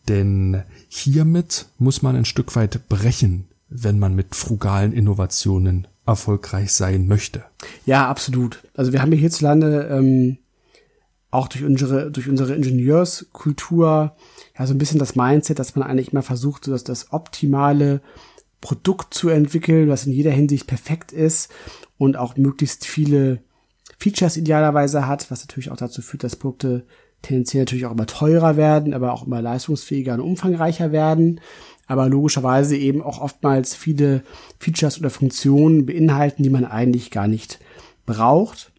Denn 0.09 0.62
hiermit 0.88 1.66
muss 1.79 2.03
man 2.03 2.16
ein 2.16 2.25
Stück 2.25 2.57
weit 2.57 2.88
brechen, 2.88 3.49
wenn 3.68 3.99
man 3.99 4.14
mit 4.14 4.35
frugalen 4.35 4.92
Innovationen 4.92 5.87
erfolgreich 6.07 6.73
sein 6.73 7.07
möchte. 7.07 7.44
Ja, 7.85 8.09
absolut. 8.09 8.62
Also 8.75 8.92
wir 8.92 9.03
haben 9.03 9.12
hier 9.12 9.21
hierzulande 9.21 9.88
ähm, 9.90 10.38
auch 11.31 11.49
durch 11.49 11.64
unsere, 11.64 12.11
durch 12.11 12.29
unsere 12.29 12.55
Ingenieurskultur 12.55 14.16
ja 14.59 14.66
so 14.66 14.73
ein 14.73 14.79
bisschen 14.79 14.99
das 14.99 15.14
Mindset, 15.14 15.59
dass 15.59 15.77
man 15.77 15.87
eigentlich 15.87 16.12
immer 16.12 16.23
versucht, 16.23 16.64
so 16.64 16.73
dass 16.73 16.85
das 16.85 17.12
optimale 17.12 18.01
Produkt 18.61 19.14
zu 19.14 19.29
entwickeln, 19.29 19.88
was 19.88 20.07
in 20.07 20.12
jeder 20.12 20.33
Hinsicht 20.33 20.66
perfekt 20.66 21.12
ist 21.12 21.51
und 21.99 22.16
auch 22.16 22.37
möglichst 22.37 22.87
viele 22.87 23.40
Features 23.99 24.37
idealerweise 24.37 25.07
hat, 25.07 25.31
was 25.31 25.40
natürlich 25.40 25.71
auch 25.71 25.77
dazu 25.77 26.03
führt, 26.03 26.25
dass 26.25 26.37
Produkte 26.37 26.87
tendenziell 27.22 27.62
natürlich 27.62 27.87
auch 27.87 27.92
immer 27.92 28.07
teurer 28.07 28.57
werden, 28.57 28.94
aber 28.94 29.12
auch 29.12 29.26
immer 29.26 29.42
leistungsfähiger 29.42 30.14
und 30.14 30.20
umfangreicher 30.20 30.92
werden, 30.92 31.40
aber 31.87 32.09
logischerweise 32.09 32.76
eben 32.76 33.02
auch 33.02 33.20
oftmals 33.20 33.74
viele 33.74 34.22
Features 34.59 34.98
oder 34.98 35.11
Funktionen 35.11 35.87
beinhalten, 35.87 36.42
die 36.42 36.50
man 36.50 36.64
eigentlich 36.64 37.11
gar 37.11 37.28
nicht 37.28 37.59
braucht. 38.07 38.72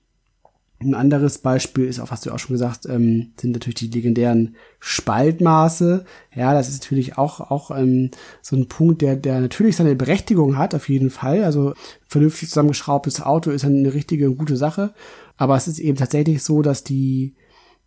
Ein 0.82 0.94
anderes 0.96 1.40
Beispiel 1.40 1.88
ist 1.88 2.00
auch, 2.00 2.10
was 2.10 2.22
du 2.22 2.32
auch 2.32 2.40
schon 2.40 2.54
gesagt, 2.54 2.86
ähm, 2.86 3.34
sind 3.36 3.52
natürlich 3.52 3.76
die 3.76 3.90
legendären 3.90 4.56
Spaltmaße. 4.80 6.06
Ja, 6.34 6.54
das 6.54 6.70
ist 6.70 6.84
natürlich 6.84 7.18
auch 7.18 7.42
auch 7.52 7.72
ähm, 7.72 8.12
so 8.42 8.56
ein 8.56 8.70
Punkt, 8.70 9.02
der 9.02 9.18
der 9.18 9.42
natürlich 9.42 9.76
seine 9.76 9.96
Berechtigung 9.96 10.58
hat, 10.58 10.74
auf 10.74 10.88
jeden 10.88 11.10
Fall. 11.10 11.44
Also 11.44 11.74
vernünftig 12.08 12.48
zusammengeschraubtes 12.48 13.22
Auto 13.22 13.52
ist 13.52 13.66
eine 13.66 13.94
richtige 13.94 14.30
und 14.30 14.38
gute 14.38 14.56
Sache. 14.56 14.94
Aber 15.36 15.58
es 15.58 15.68
ist 15.68 15.80
eben 15.80 15.98
tatsächlich 15.98 16.44
so, 16.44 16.62
dass 16.62 16.86
die 16.86 17.36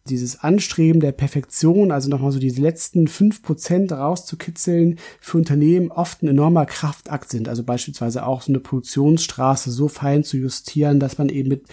dieses 0.08 0.40
Anstreben 0.40 1.00
der 1.00 1.12
Perfektion, 1.12 1.92
also 1.92 2.08
nochmal 2.08 2.32
so 2.32 2.38
diese 2.38 2.60
letzten 2.60 3.08
fünf 3.08 3.42
Prozent 3.42 3.92
rauszukitzeln, 3.92 4.98
für 5.20 5.38
Unternehmen 5.38 5.90
oft 5.90 6.22
ein 6.22 6.28
enormer 6.28 6.66
Kraftakt 6.66 7.30
sind. 7.30 7.48
Also 7.48 7.62
beispielsweise 7.62 8.26
auch 8.26 8.42
so 8.42 8.52
eine 8.52 8.60
Produktionsstraße 8.60 9.70
so 9.70 9.88
fein 9.88 10.24
zu 10.24 10.36
justieren, 10.36 11.00
dass 11.00 11.18
man 11.18 11.28
eben 11.28 11.48
mit 11.48 11.64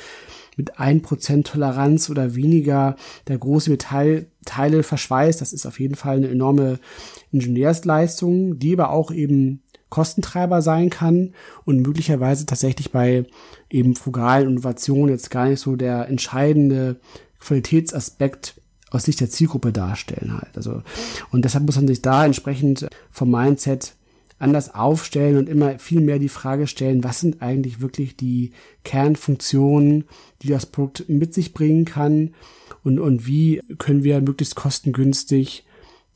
mit 0.59 0.77
ein 0.77 1.01
Prozent 1.01 1.47
Toleranz 1.47 2.09
oder 2.09 2.35
weniger 2.35 2.97
der 3.27 3.37
große 3.37 3.71
Metallteile 3.71 4.83
verschweißt. 4.83 5.39
Das 5.39 5.53
ist 5.53 5.65
auf 5.65 5.79
jeden 5.79 5.95
Fall 5.95 6.17
eine 6.17 6.27
enorme 6.27 6.79
Ingenieursleistung, 7.31 8.59
die 8.59 8.73
aber 8.73 8.91
auch 8.91 9.09
eben 9.09 9.63
Kostentreiber 9.89 10.61
sein 10.61 10.89
kann 10.89 11.33
und 11.65 11.81
möglicherweise 11.81 12.45
tatsächlich 12.45 12.91
bei 12.91 13.25
eben 13.69 13.95
frugalen 13.95 14.49
Innovationen 14.49 15.09
jetzt 15.09 15.31
gar 15.31 15.47
nicht 15.47 15.61
so 15.61 15.75
der 15.75 16.07
entscheidende 16.09 16.99
Qualitätsaspekt 17.39 18.61
aus 18.91 19.03
Sicht 19.03 19.19
der 19.19 19.29
Zielgruppe 19.29 19.71
darstellen 19.71 20.33
halt. 20.33 20.55
Also, 20.55 20.81
und 21.31 21.45
deshalb 21.45 21.65
muss 21.65 21.75
man 21.75 21.87
sich 21.87 22.01
da 22.01 22.25
entsprechend 22.25 22.87
vom 23.11 23.31
Mindset 23.31 23.95
anders 24.39 24.73
aufstellen 24.73 25.37
und 25.37 25.49
immer 25.49 25.79
viel 25.79 26.01
mehr 26.01 26.17
die 26.17 26.29
Frage 26.29 26.65
stellen, 26.65 27.03
was 27.03 27.19
sind 27.19 27.41
eigentlich 27.41 27.81
wirklich 27.81 28.15
die 28.15 28.51
Kernfunktionen, 28.83 30.05
die 30.41 30.47
das 30.47 30.65
Produkt 30.65 31.09
mit 31.09 31.33
sich 31.33 31.53
bringen 31.53 31.85
kann 31.85 32.33
und, 32.83 32.99
und 32.99 33.27
wie 33.27 33.61
können 33.77 34.03
wir 34.03 34.21
möglichst 34.21 34.55
kostengünstig 34.55 35.65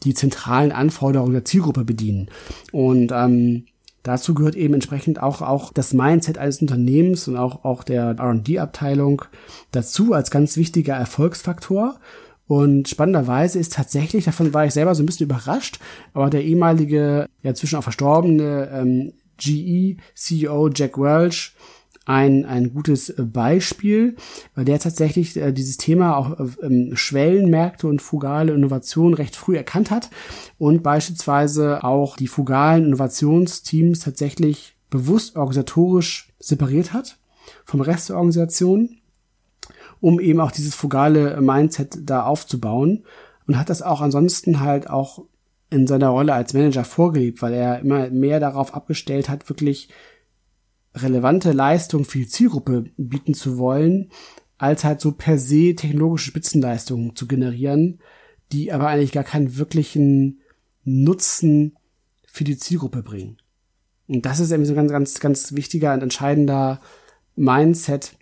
die 0.03 0.13
zentralen 0.13 0.71
Anforderungen 0.71 1.33
der 1.33 1.45
Zielgruppe 1.45 1.83
bedienen. 1.83 2.29
Und 2.71 3.11
ähm, 3.13 3.65
dazu 4.03 4.33
gehört 4.33 4.55
eben 4.55 4.73
entsprechend 4.73 5.21
auch, 5.21 5.41
auch 5.41 5.73
das 5.73 5.93
Mindset 5.93 6.37
eines 6.37 6.61
Unternehmens 6.61 7.27
und 7.27 7.37
auch, 7.37 7.63
auch 7.63 7.83
der 7.83 8.15
R&D-Abteilung 8.19 9.23
dazu 9.71 10.13
als 10.13 10.29
ganz 10.29 10.57
wichtiger 10.57 10.95
Erfolgsfaktor. 10.95 11.95
Und 12.45 12.89
spannenderweise 12.89 13.57
ist 13.57 13.73
tatsächlich, 13.73 14.25
davon 14.25 14.53
war 14.53 14.65
ich 14.65 14.73
selber 14.73 14.93
so 14.93 15.01
ein 15.01 15.05
bisschen 15.05 15.25
überrascht, 15.25 15.79
aber 16.13 16.29
der 16.29 16.43
ehemalige, 16.43 17.27
ja 17.41 17.53
zwischen 17.53 17.77
auch 17.77 17.83
verstorbene 17.83 18.69
ähm, 18.73 19.13
GE-CEO 19.37 20.69
Jack 20.69 20.97
Welch 20.97 21.53
ein, 22.05 22.45
ein 22.45 22.73
gutes 22.73 23.13
Beispiel, 23.17 24.15
weil 24.55 24.65
der 24.65 24.79
tatsächlich 24.79 25.37
äh, 25.37 25.53
dieses 25.53 25.77
Thema 25.77 26.17
auch 26.17 26.37
ähm, 26.61 26.91
Schwellenmärkte 26.95 27.87
und 27.87 28.01
fugale 28.01 28.53
Innovation 28.53 29.13
recht 29.13 29.35
früh 29.35 29.55
erkannt 29.55 29.89
hat 29.89 30.09
und 30.57 30.83
beispielsweise 30.83 31.83
auch 31.83 32.17
die 32.17 32.27
fugalen 32.27 32.85
Innovationsteams 32.87 33.99
tatsächlich 33.99 34.75
bewusst 34.89 35.37
organisatorisch 35.37 36.33
separiert 36.39 36.93
hat 36.93 37.17
vom 37.65 37.81
Rest 37.81 38.09
der 38.09 38.17
Organisation, 38.17 38.97
um 40.01 40.19
eben 40.19 40.41
auch 40.41 40.51
dieses 40.51 40.75
fugale 40.75 41.39
Mindset 41.41 41.97
da 42.01 42.23
aufzubauen 42.25 43.05
und 43.47 43.57
hat 43.57 43.69
das 43.69 43.81
auch 43.81 44.01
ansonsten 44.01 44.59
halt 44.59 44.89
auch 44.89 45.23
in 45.69 45.87
seiner 45.87 46.09
Rolle 46.09 46.33
als 46.33 46.53
Manager 46.53 46.83
vorgelebt, 46.83 47.41
weil 47.41 47.53
er 47.53 47.79
immer 47.79 48.09
mehr 48.09 48.39
darauf 48.39 48.75
abgestellt 48.75 49.29
hat, 49.29 49.49
wirklich 49.49 49.89
relevante 50.95 51.51
Leistung 51.51 52.05
für 52.05 52.19
die 52.19 52.27
Zielgruppe 52.27 52.85
bieten 52.97 53.33
zu 53.33 53.57
wollen, 53.57 54.11
als 54.57 54.83
halt 54.83 55.01
so 55.01 55.11
per 55.11 55.37
se 55.37 55.75
technologische 55.75 56.27
Spitzenleistungen 56.27 57.15
zu 57.15 57.27
generieren, 57.27 57.99
die 58.51 58.71
aber 58.71 58.87
eigentlich 58.87 59.11
gar 59.11 59.23
keinen 59.23 59.57
wirklichen 59.57 60.41
Nutzen 60.83 61.75
für 62.27 62.43
die 62.43 62.57
Zielgruppe 62.57 63.03
bringen. 63.03 63.37
Und 64.07 64.25
das 64.25 64.39
ist 64.39 64.51
eben 64.51 64.65
so 64.65 64.73
ein 64.73 64.75
ganz, 64.75 64.91
ganz, 64.91 65.19
ganz 65.19 65.53
wichtiger 65.53 65.93
und 65.93 66.01
entscheidender 66.01 66.81
Mindset, 67.35 68.15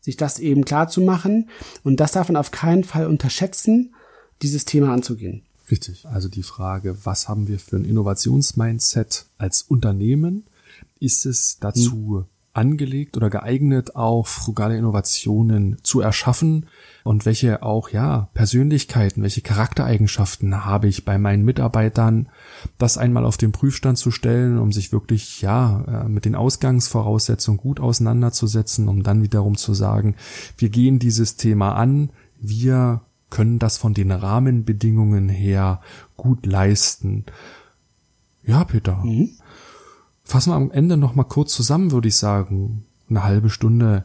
sich 0.00 0.16
das 0.16 0.38
eben 0.38 0.64
klar 0.64 0.88
zu 0.88 1.00
machen. 1.00 1.48
Und 1.84 2.00
das 2.00 2.12
darf 2.12 2.28
man 2.28 2.36
auf 2.36 2.50
keinen 2.50 2.84
Fall 2.84 3.06
unterschätzen, 3.06 3.94
dieses 4.42 4.64
Thema 4.64 4.92
anzugehen. 4.92 5.44
Richtig. 5.70 6.06
Also 6.06 6.28
die 6.28 6.42
Frage, 6.42 6.96
was 7.04 7.28
haben 7.28 7.48
wir 7.48 7.58
für 7.58 7.76
ein 7.76 7.84
Innovationsmindset 7.84 9.26
als 9.38 9.62
Unternehmen? 9.62 10.44
Ist 11.00 11.26
es 11.26 11.58
dazu 11.58 12.18
hm. 12.18 12.24
angelegt 12.52 13.16
oder 13.16 13.30
geeignet, 13.30 13.96
auch 13.96 14.26
frugale 14.26 14.76
Innovationen 14.76 15.78
zu 15.82 16.00
erschaffen? 16.00 16.66
Und 17.04 17.26
welche 17.26 17.62
auch, 17.62 17.88
ja, 17.88 18.28
Persönlichkeiten, 18.34 19.22
welche 19.22 19.40
Charaktereigenschaften 19.40 20.64
habe 20.64 20.88
ich 20.88 21.04
bei 21.04 21.18
meinen 21.18 21.44
Mitarbeitern, 21.44 22.28
das 22.78 22.96
einmal 22.96 23.24
auf 23.24 23.36
den 23.36 23.52
Prüfstand 23.52 23.98
zu 23.98 24.10
stellen, 24.10 24.58
um 24.58 24.70
sich 24.70 24.92
wirklich, 24.92 25.42
ja, 25.42 26.04
äh, 26.04 26.08
mit 26.08 26.24
den 26.24 26.36
Ausgangsvoraussetzungen 26.36 27.58
gut 27.58 27.80
auseinanderzusetzen, 27.80 28.88
um 28.88 29.02
dann 29.02 29.22
wiederum 29.22 29.56
zu 29.56 29.74
sagen, 29.74 30.14
wir 30.56 30.68
gehen 30.68 30.98
dieses 30.98 31.36
Thema 31.36 31.74
an, 31.74 32.10
wir 32.40 33.02
können 33.32 33.58
das 33.58 33.78
von 33.78 33.94
den 33.94 34.12
Rahmenbedingungen 34.12 35.28
her 35.28 35.80
gut 36.16 36.44
leisten. 36.44 37.24
Ja, 38.44 38.64
Peter. 38.64 38.96
Mhm. 38.96 39.30
Fassen 40.24 40.50
wir 40.50 40.56
am 40.56 40.70
Ende 40.70 40.96
noch 40.96 41.14
mal 41.14 41.24
kurz 41.24 41.52
zusammen, 41.52 41.90
würde 41.90 42.08
ich 42.08 42.16
sagen. 42.16 42.84
Eine 43.10 43.24
halbe 43.24 43.50
Stunde 43.50 44.04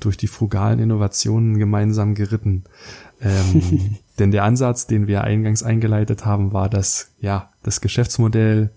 durch 0.00 0.16
die 0.16 0.26
frugalen 0.26 0.78
Innovationen 0.78 1.58
gemeinsam 1.58 2.14
geritten. 2.14 2.64
Ähm, 3.20 3.96
denn 4.18 4.30
der 4.30 4.44
Ansatz, 4.44 4.86
den 4.86 5.06
wir 5.06 5.22
eingangs 5.22 5.62
eingeleitet 5.62 6.24
haben, 6.24 6.52
war, 6.52 6.68
dass 6.68 7.12
ja 7.20 7.50
das 7.62 7.80
Geschäftsmodell 7.80 8.70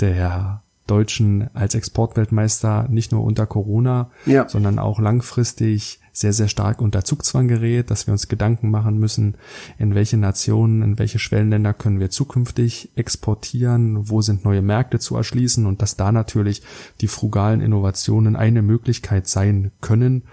der 0.00 0.61
Deutschen 0.86 1.48
als 1.54 1.74
Exportweltmeister 1.74 2.88
nicht 2.88 3.12
nur 3.12 3.22
unter 3.22 3.46
Corona, 3.46 4.10
ja. 4.26 4.48
sondern 4.48 4.78
auch 4.78 4.98
langfristig 4.98 6.00
sehr, 6.12 6.32
sehr 6.32 6.48
stark 6.48 6.80
unter 6.80 7.04
Zugzwang 7.04 7.48
gerät, 7.48 7.90
dass 7.90 8.06
wir 8.06 8.12
uns 8.12 8.28
Gedanken 8.28 8.70
machen 8.70 8.98
müssen, 8.98 9.36
in 9.78 9.94
welche 9.94 10.18
Nationen, 10.18 10.82
in 10.82 10.98
welche 10.98 11.18
Schwellenländer 11.18 11.72
können 11.72 12.00
wir 12.00 12.10
zukünftig 12.10 12.90
exportieren, 12.96 14.10
wo 14.10 14.20
sind 14.20 14.44
neue 14.44 14.62
Märkte 14.62 14.98
zu 14.98 15.16
erschließen 15.16 15.64
und 15.64 15.80
dass 15.80 15.96
da 15.96 16.12
natürlich 16.12 16.62
die 17.00 17.08
frugalen 17.08 17.60
Innovationen 17.60 18.36
eine 18.36 18.62
Möglichkeit 18.62 19.26
sein 19.26 19.70
können, 19.80 20.24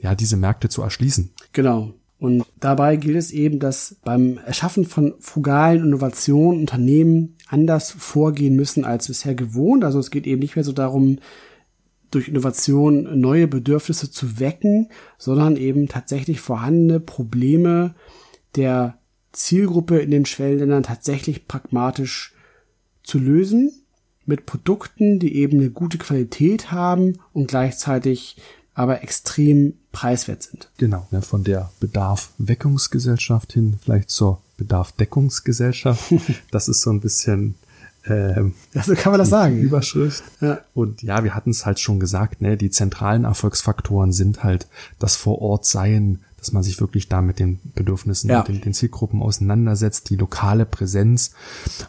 ja, 0.00 0.14
diese 0.14 0.36
Märkte 0.36 0.68
zu 0.68 0.82
erschließen. 0.82 1.32
Genau. 1.52 1.92
Und 2.26 2.44
dabei 2.58 2.96
gilt 2.96 3.16
es 3.16 3.30
eben, 3.30 3.60
dass 3.60 3.96
beim 4.04 4.38
Erschaffen 4.38 4.84
von 4.84 5.14
frugalen 5.20 5.84
Innovationen 5.84 6.58
Unternehmen 6.58 7.36
anders 7.46 7.92
vorgehen 7.92 8.56
müssen 8.56 8.84
als 8.84 9.06
bisher 9.06 9.36
gewohnt. 9.36 9.84
Also 9.84 10.00
es 10.00 10.10
geht 10.10 10.26
eben 10.26 10.40
nicht 10.40 10.56
mehr 10.56 10.64
so 10.64 10.72
darum, 10.72 11.20
durch 12.10 12.26
Innovation 12.26 13.20
neue 13.20 13.46
Bedürfnisse 13.46 14.10
zu 14.10 14.40
wecken, 14.40 14.88
sondern 15.18 15.56
eben 15.56 15.86
tatsächlich 15.86 16.40
vorhandene 16.40 16.98
Probleme 16.98 17.94
der 18.56 18.98
Zielgruppe 19.30 19.98
in 19.98 20.10
den 20.10 20.26
Schwellenländern 20.26 20.82
tatsächlich 20.82 21.46
pragmatisch 21.46 22.34
zu 23.04 23.20
lösen 23.20 23.70
mit 24.24 24.46
Produkten, 24.46 25.20
die 25.20 25.36
eben 25.36 25.60
eine 25.60 25.70
gute 25.70 25.98
Qualität 25.98 26.72
haben 26.72 27.18
und 27.32 27.46
gleichzeitig 27.46 28.36
aber 28.76 29.02
extrem 29.02 29.72
preiswert 29.90 30.44
sind. 30.44 30.68
Genau, 30.76 31.08
ja, 31.10 31.22
von 31.22 31.42
der 31.42 31.72
Bedarfweckungsgesellschaft 31.80 33.54
hin 33.54 33.78
vielleicht 33.82 34.10
zur 34.10 34.42
Bedarfdeckungsgesellschaft. 34.58 36.12
das 36.50 36.68
ist 36.68 36.82
so 36.82 36.90
ein 36.90 37.00
bisschen 37.00 37.56
ähm, 38.08 38.54
ja, 38.72 38.82
so 38.84 38.94
kann 38.94 39.12
man 39.12 39.18
das 39.18 39.30
sagen. 39.30 39.58
Überschrift. 39.58 40.22
Ja. 40.40 40.60
Und 40.74 41.02
ja, 41.02 41.24
wir 41.24 41.34
hatten 41.34 41.50
es 41.50 41.66
halt 41.66 41.80
schon 41.80 41.98
gesagt, 41.98 42.40
ne, 42.40 42.56
die 42.56 42.70
zentralen 42.70 43.24
Erfolgsfaktoren 43.24 44.12
sind 44.12 44.44
halt 44.44 44.68
das 45.00 45.16
Vorortsein, 45.16 46.20
dass 46.46 46.52
man 46.52 46.62
sich 46.62 46.80
wirklich 46.80 47.08
da 47.08 47.22
mit 47.22 47.40
den 47.40 47.58
Bedürfnissen, 47.74 48.30
ja. 48.30 48.42
den, 48.42 48.60
den, 48.60 48.72
Zielgruppen 48.72 49.20
auseinandersetzt, 49.20 50.10
die 50.10 50.16
lokale 50.16 50.64
Präsenz 50.64 51.32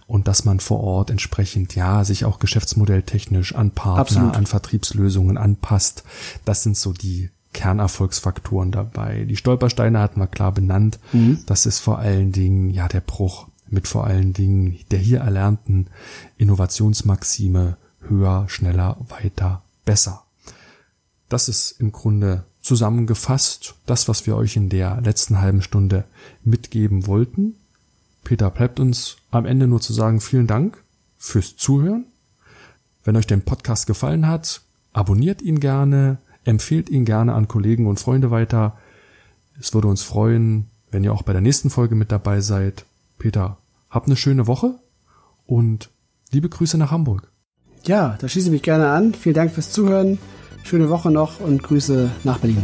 und 0.08 0.28
dass 0.28 0.46
man 0.46 0.60
vor 0.60 0.80
Ort 0.80 1.12
entsprechend, 1.12 1.76
ja, 1.76 2.04
sich 2.04 2.26
auch 2.26 2.39
geschäftsmodelltechnisch 2.39 3.54
an 3.54 3.70
Partner, 3.70 4.02
Absolut. 4.02 4.36
an 4.36 4.48
Vertriebslösungen 4.48 5.38
anpasst. 5.38 6.04
Das 6.43 6.63
sind 6.63 6.76
so 6.76 6.91
die 6.91 7.30
Kernerfolgsfaktoren 7.54 8.72
dabei. 8.72 9.26
Die 9.26 9.36
Stolpersteine 9.36 10.00
hatten 10.00 10.19
wir 10.19 10.27
klar 10.27 10.52
benannt. 10.52 10.98
Mhm. 11.13 11.40
Das 11.46 11.67
ist 11.67 11.77
vor 11.77 12.00
allen 12.00 12.31
Dingen, 12.31 12.71
ja, 12.71 12.88
der 12.88 13.02
Bruch 13.02 13.48
mit 13.69 13.88
vor 13.88 14.08
allen 14.08 14.34
Dingen 14.34 14.79
der 14.90 15.00
hier 15.00 15.19
erlernten 15.19 15.88
Innovationsmaxime 16.38 17.77
höher, 18.00 18.46
schneller, 18.48 18.98
weiter, 19.10 19.62
besser. 19.86 20.23
Das 21.29 21.48
ist 21.48 21.79
im 21.79 21.92
Grunde 21.92 22.46
zusammengefasst 22.68 23.76
das, 23.86 24.10
was 24.10 24.28
wir 24.28 24.36
euch 24.36 24.58
in 24.58 24.68
der 24.68 25.00
letzten 25.02 25.40
halben 25.40 25.62
Stunde 25.62 26.04
mitgeben 26.44 27.08
wollten. 27.08 27.56
Peter 28.26 28.52
bleibt 28.52 28.82
uns 28.82 29.15
am 29.32 29.46
Ende 29.46 29.68
nur 29.68 29.80
zu 29.80 29.94
sagen, 29.94 30.20
vielen 30.20 30.48
Dank 30.48 30.84
fürs 31.18 31.56
Zuhören. 31.56 32.06
Wenn 33.06 33.15
euch 33.15 33.26
der 33.26 33.38
Podcast 33.38 33.88
gefallen 33.88 34.28
hat, 34.28 34.62
abonniert 34.92 35.42
ihn 35.42 35.62
gerne, 35.62 36.18
empfehlt 36.44 36.90
ihn 36.90 37.06
gerne 37.06 37.34
an 37.34 37.48
Kollegen 37.48 37.88
und 37.88 38.02
Freunde 38.02 38.32
weiter. 38.32 38.78
Es 39.58 39.74
würde 39.74 39.88
uns 39.88 40.04
freuen, 40.04 40.65
wenn 40.92 41.06
ihr 41.06 41.13
auch 41.13 41.24
bei 41.24 41.32
der 41.32 41.42
nächsten 41.42 41.70
Folge 41.70 41.96
mit 41.96 42.12
dabei 42.12 42.42
seid. 42.42 42.86
Peter, 43.18 43.58
habt 43.90 44.08
eine 44.08 44.18
schöne 44.18 44.46
Woche 44.46 44.76
und 45.46 45.90
liebe 46.32 46.50
Grüße 46.50 46.78
nach 46.78 46.92
Hamburg. 46.92 47.32
Ja, 47.86 48.18
da 48.20 48.28
schließe 48.28 48.48
ich 48.48 48.52
mich 48.52 48.63
gerne 48.63 48.90
an. 48.90 49.13
Vielen 49.13 49.36
Dank 49.36 49.54
fürs 49.54 49.72
Zuhören. 49.72 50.18
Schöne 50.68 50.90
Woche 50.90 51.10
noch 51.12 51.40
und 51.40 51.63
Grüße 51.63 52.12
nach 52.26 52.40
Berlin. 52.40 52.62